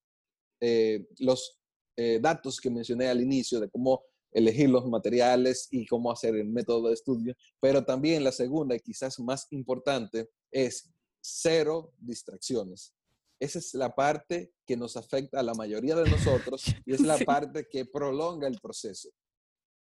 eh, 0.60 1.06
los 1.18 1.58
eh, 1.96 2.18
datos 2.20 2.60
que 2.60 2.70
mencioné 2.70 3.08
al 3.08 3.20
inicio 3.20 3.60
de 3.60 3.68
cómo 3.68 4.02
elegir 4.32 4.70
los 4.70 4.86
materiales 4.86 5.68
y 5.70 5.86
cómo 5.86 6.12
hacer 6.12 6.36
el 6.36 6.48
método 6.48 6.88
de 6.88 6.94
estudio, 6.94 7.34
pero 7.60 7.84
también 7.84 8.24
la 8.24 8.32
segunda 8.32 8.76
y 8.76 8.80
quizás 8.80 9.18
más 9.20 9.46
importante 9.50 10.30
es 10.50 10.90
cero 11.20 11.92
distracciones. 11.98 12.94
Esa 13.40 13.58
es 13.58 13.74
la 13.74 13.94
parte 13.94 14.52
que 14.66 14.76
nos 14.76 14.96
afecta 14.96 15.40
a 15.40 15.42
la 15.42 15.54
mayoría 15.54 15.96
de 15.96 16.08
nosotros 16.08 16.62
y 16.84 16.94
es 16.94 17.00
la 17.00 17.18
parte 17.18 17.66
que 17.68 17.86
prolonga 17.86 18.46
el 18.46 18.60
proceso. 18.60 19.10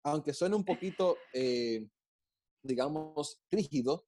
Aunque 0.04 0.32
suene 0.32 0.56
un 0.56 0.64
poquito, 0.64 1.16
eh, 1.32 1.86
digamos, 2.62 3.40
rígido, 3.50 4.06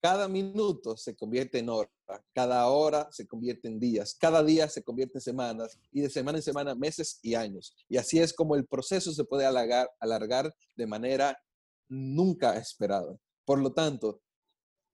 cada 0.00 0.28
minuto 0.28 0.96
se 0.96 1.14
convierte 1.14 1.58
en 1.58 1.68
hora, 1.68 1.90
cada 2.32 2.66
hora 2.68 3.08
se 3.12 3.26
convierte 3.26 3.68
en 3.68 3.78
días, 3.78 4.16
cada 4.18 4.42
día 4.42 4.68
se 4.68 4.82
convierte 4.82 5.18
en 5.18 5.22
semanas 5.22 5.78
y 5.92 6.00
de 6.00 6.10
semana 6.10 6.38
en 6.38 6.42
semana 6.42 6.74
meses 6.74 7.18
y 7.22 7.34
años. 7.34 7.76
Y 7.88 7.98
así 7.98 8.18
es 8.18 8.32
como 8.32 8.56
el 8.56 8.66
proceso 8.66 9.12
se 9.12 9.24
puede 9.24 9.44
alargar, 9.44 10.54
de 10.74 10.86
manera 10.86 11.38
nunca 11.88 12.56
esperada. 12.56 13.14
Por 13.44 13.60
lo 13.60 13.72
tanto, 13.72 14.22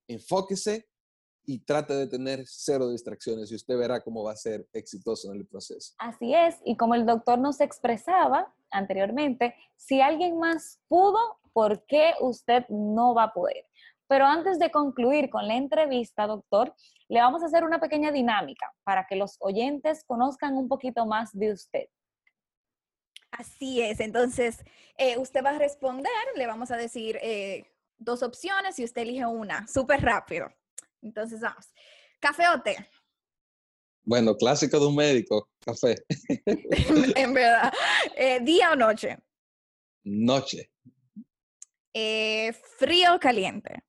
enfóquese 0.09 0.89
y 1.45 1.61
trate 1.61 1.95
de 1.95 2.09
tener 2.09 2.43
cero 2.47 2.91
distracciones 2.91 3.53
y 3.53 3.55
usted 3.55 3.79
verá 3.79 4.03
cómo 4.03 4.25
va 4.25 4.33
a 4.33 4.37
ser 4.37 4.67
exitoso 4.73 5.33
en 5.33 5.39
el 5.39 5.47
proceso. 5.47 5.95
Así 5.99 6.35
es, 6.35 6.57
y 6.65 6.77
como 6.77 6.97
el 6.97 7.07
doctor 7.07 7.39
nos 7.39 7.61
expresaba 7.61 8.53
anteriormente, 8.73 9.55
si 9.77 10.01
alguien 10.01 10.39
más 10.41 10.81
pudo, 10.89 11.19
¿por 11.53 11.87
qué 11.87 12.15
usted 12.21 12.65
no 12.69 13.15
va 13.15 13.25
a 13.25 13.33
poder? 13.33 13.65
Pero 14.09 14.25
antes 14.25 14.59
de 14.59 14.71
concluir 14.71 15.31
con 15.31 15.49
la 15.49 15.57
entrevista, 15.57 16.27
doctor, 16.27 16.75
le 17.09 17.21
vamos 17.21 17.43
a 17.43 17.47
hacer 17.47 17.65
una 17.65 17.81
pequeña 17.81 18.13
dinámica 18.13 18.73
para 18.85 19.07
que 19.07 19.17
los 19.17 19.37
oyentes 19.41 20.05
conozcan 20.05 20.55
un 20.55 20.69
poquito 20.69 21.07
más 21.07 21.33
de 21.33 21.53
usted. 21.53 21.87
Así 23.31 23.83
es, 23.83 24.01
entonces 24.01 24.65
eh, 24.97 25.19
usted 25.19 25.45
va 25.45 25.51
a 25.51 25.59
responder, 25.59 26.11
le 26.37 26.47
vamos 26.47 26.71
a 26.71 26.77
decir 26.77 27.19
eh, 27.21 27.71
dos 27.99 28.23
opciones 28.23 28.79
y 28.79 28.85
usted 28.85 29.03
elige 29.03 29.27
una, 29.27 29.67
súper 29.67 30.01
rápido. 30.01 30.49
Entonces 31.03 31.41
vamos, 31.41 31.67
¿café 32.21 32.45
o 32.49 32.63
té? 32.63 32.77
Bueno, 34.05 34.37
clásico 34.37 34.79
de 34.79 34.87
un 34.87 34.95
médico, 34.95 35.51
café. 35.59 35.97
en 37.17 37.35
verdad. 37.35 37.73
Eh, 38.17 38.41
¿Día 38.41 38.71
o 38.73 38.77
noche? 38.77 39.19
Noche. 40.05 40.71
¿Frío 42.79 43.17
o 43.17 43.19
caliente? 43.19 43.86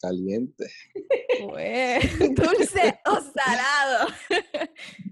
Caliente. 0.00 0.66
dulce 2.34 3.00
o 3.06 3.20
salado. 3.20 4.12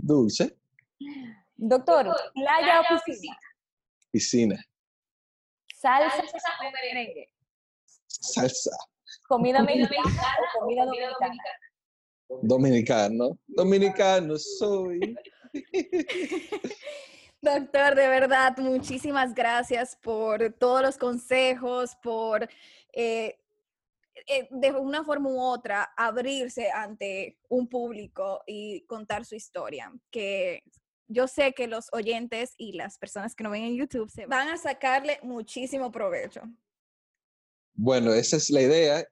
Dulce. 0.03 0.57
Doctor, 1.57 2.15
playa 2.35 2.81
o 2.81 3.05
piscina. 3.05 3.37
Piscina. 4.11 4.65
Salsa 5.75 6.23
o 6.23 6.73
merengue. 6.73 7.29
Salsa. 8.07 8.71
Comida 9.29 9.63
mexicana 9.63 10.09
o 10.57 10.61
comida 10.61 10.85
dominicana. 10.87 11.37
Dominicano. 12.43 13.39
Dominicano 13.47 14.37
soy. 14.39 15.01
Doctor, 17.41 17.95
de 17.95 18.09
verdad, 18.09 18.57
muchísimas 18.59 19.35
gracias 19.35 19.97
por 19.97 20.53
todos 20.55 20.83
los 20.83 20.99
consejos, 20.99 21.95
por 22.03 22.49
eh, 22.93 23.39
eh, 24.27 24.49
de 24.51 24.73
una 24.73 25.05
forma 25.05 25.31
u 25.31 25.41
otra 25.41 25.91
abrirse 25.97 26.71
ante 26.71 27.39
un 27.49 27.69
público 27.69 28.43
y 28.47 28.83
contar 28.87 29.25
su 29.25 29.35
historia, 29.35 29.93
que 30.11 30.63
yo 31.09 31.27
sé 31.27 31.55
que 31.55 31.67
los 31.67 31.89
oyentes 31.93 32.55
y 32.59 32.73
las 32.73 32.99
personas 32.99 33.35
que 33.35 33.45
no 33.45 33.51
ven 33.51 33.65
en 33.65 33.77
YouTube 33.77 34.11
se 34.11 34.27
van 34.27 34.49
a 34.49 34.57
sacarle 34.57 35.19
muchísimo 35.23 35.91
provecho. 35.91 36.43
Bueno, 37.75 38.13
esa 38.13 38.37
es 38.37 38.51
la 38.51 38.61
idea, 38.61 39.09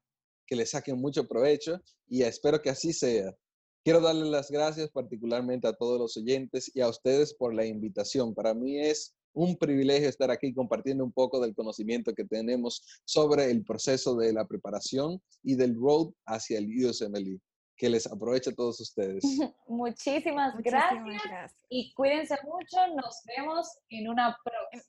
que 0.46 0.56
le 0.56 0.66
saquen 0.66 1.00
mucho 1.00 1.26
provecho 1.26 1.80
y 2.06 2.22
espero 2.22 2.60
que 2.60 2.70
así 2.70 2.92
sea. 2.92 3.34
Quiero 3.82 4.00
darle 4.00 4.28
las 4.28 4.50
gracias 4.50 4.90
particularmente 4.90 5.66
a 5.68 5.72
todos 5.72 5.98
los 5.98 6.16
oyentes 6.16 6.70
y 6.74 6.80
a 6.80 6.88
ustedes 6.88 7.34
por 7.34 7.54
la 7.54 7.64
invitación. 7.64 8.34
Para 8.34 8.52
mí 8.52 8.78
es 8.78 9.15
un 9.36 9.56
privilegio 9.56 10.08
estar 10.08 10.30
aquí 10.30 10.52
compartiendo 10.54 11.04
un 11.04 11.12
poco 11.12 11.38
del 11.40 11.54
conocimiento 11.54 12.14
que 12.14 12.24
tenemos 12.24 12.82
sobre 13.04 13.50
el 13.50 13.64
proceso 13.64 14.16
de 14.16 14.32
la 14.32 14.46
preparación 14.46 15.20
y 15.42 15.54
del 15.54 15.74
road 15.74 16.10
hacia 16.24 16.58
el 16.58 16.68
USMLE. 16.68 17.38
Que 17.76 17.90
les 17.90 18.06
aproveche 18.06 18.50
a 18.50 18.54
todos 18.54 18.80
ustedes. 18.80 19.22
Muchísimas, 19.68 20.54
gracias. 20.64 21.54
Y 21.68 21.92
cuídense 21.92 22.36
mucho. 22.44 22.78
Nos 22.96 23.22
vemos 23.36 23.68
en 23.90 24.08
una 24.08 24.34
próxima. 24.42 24.82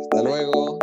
Hasta 0.00 0.22
luego. 0.24 0.78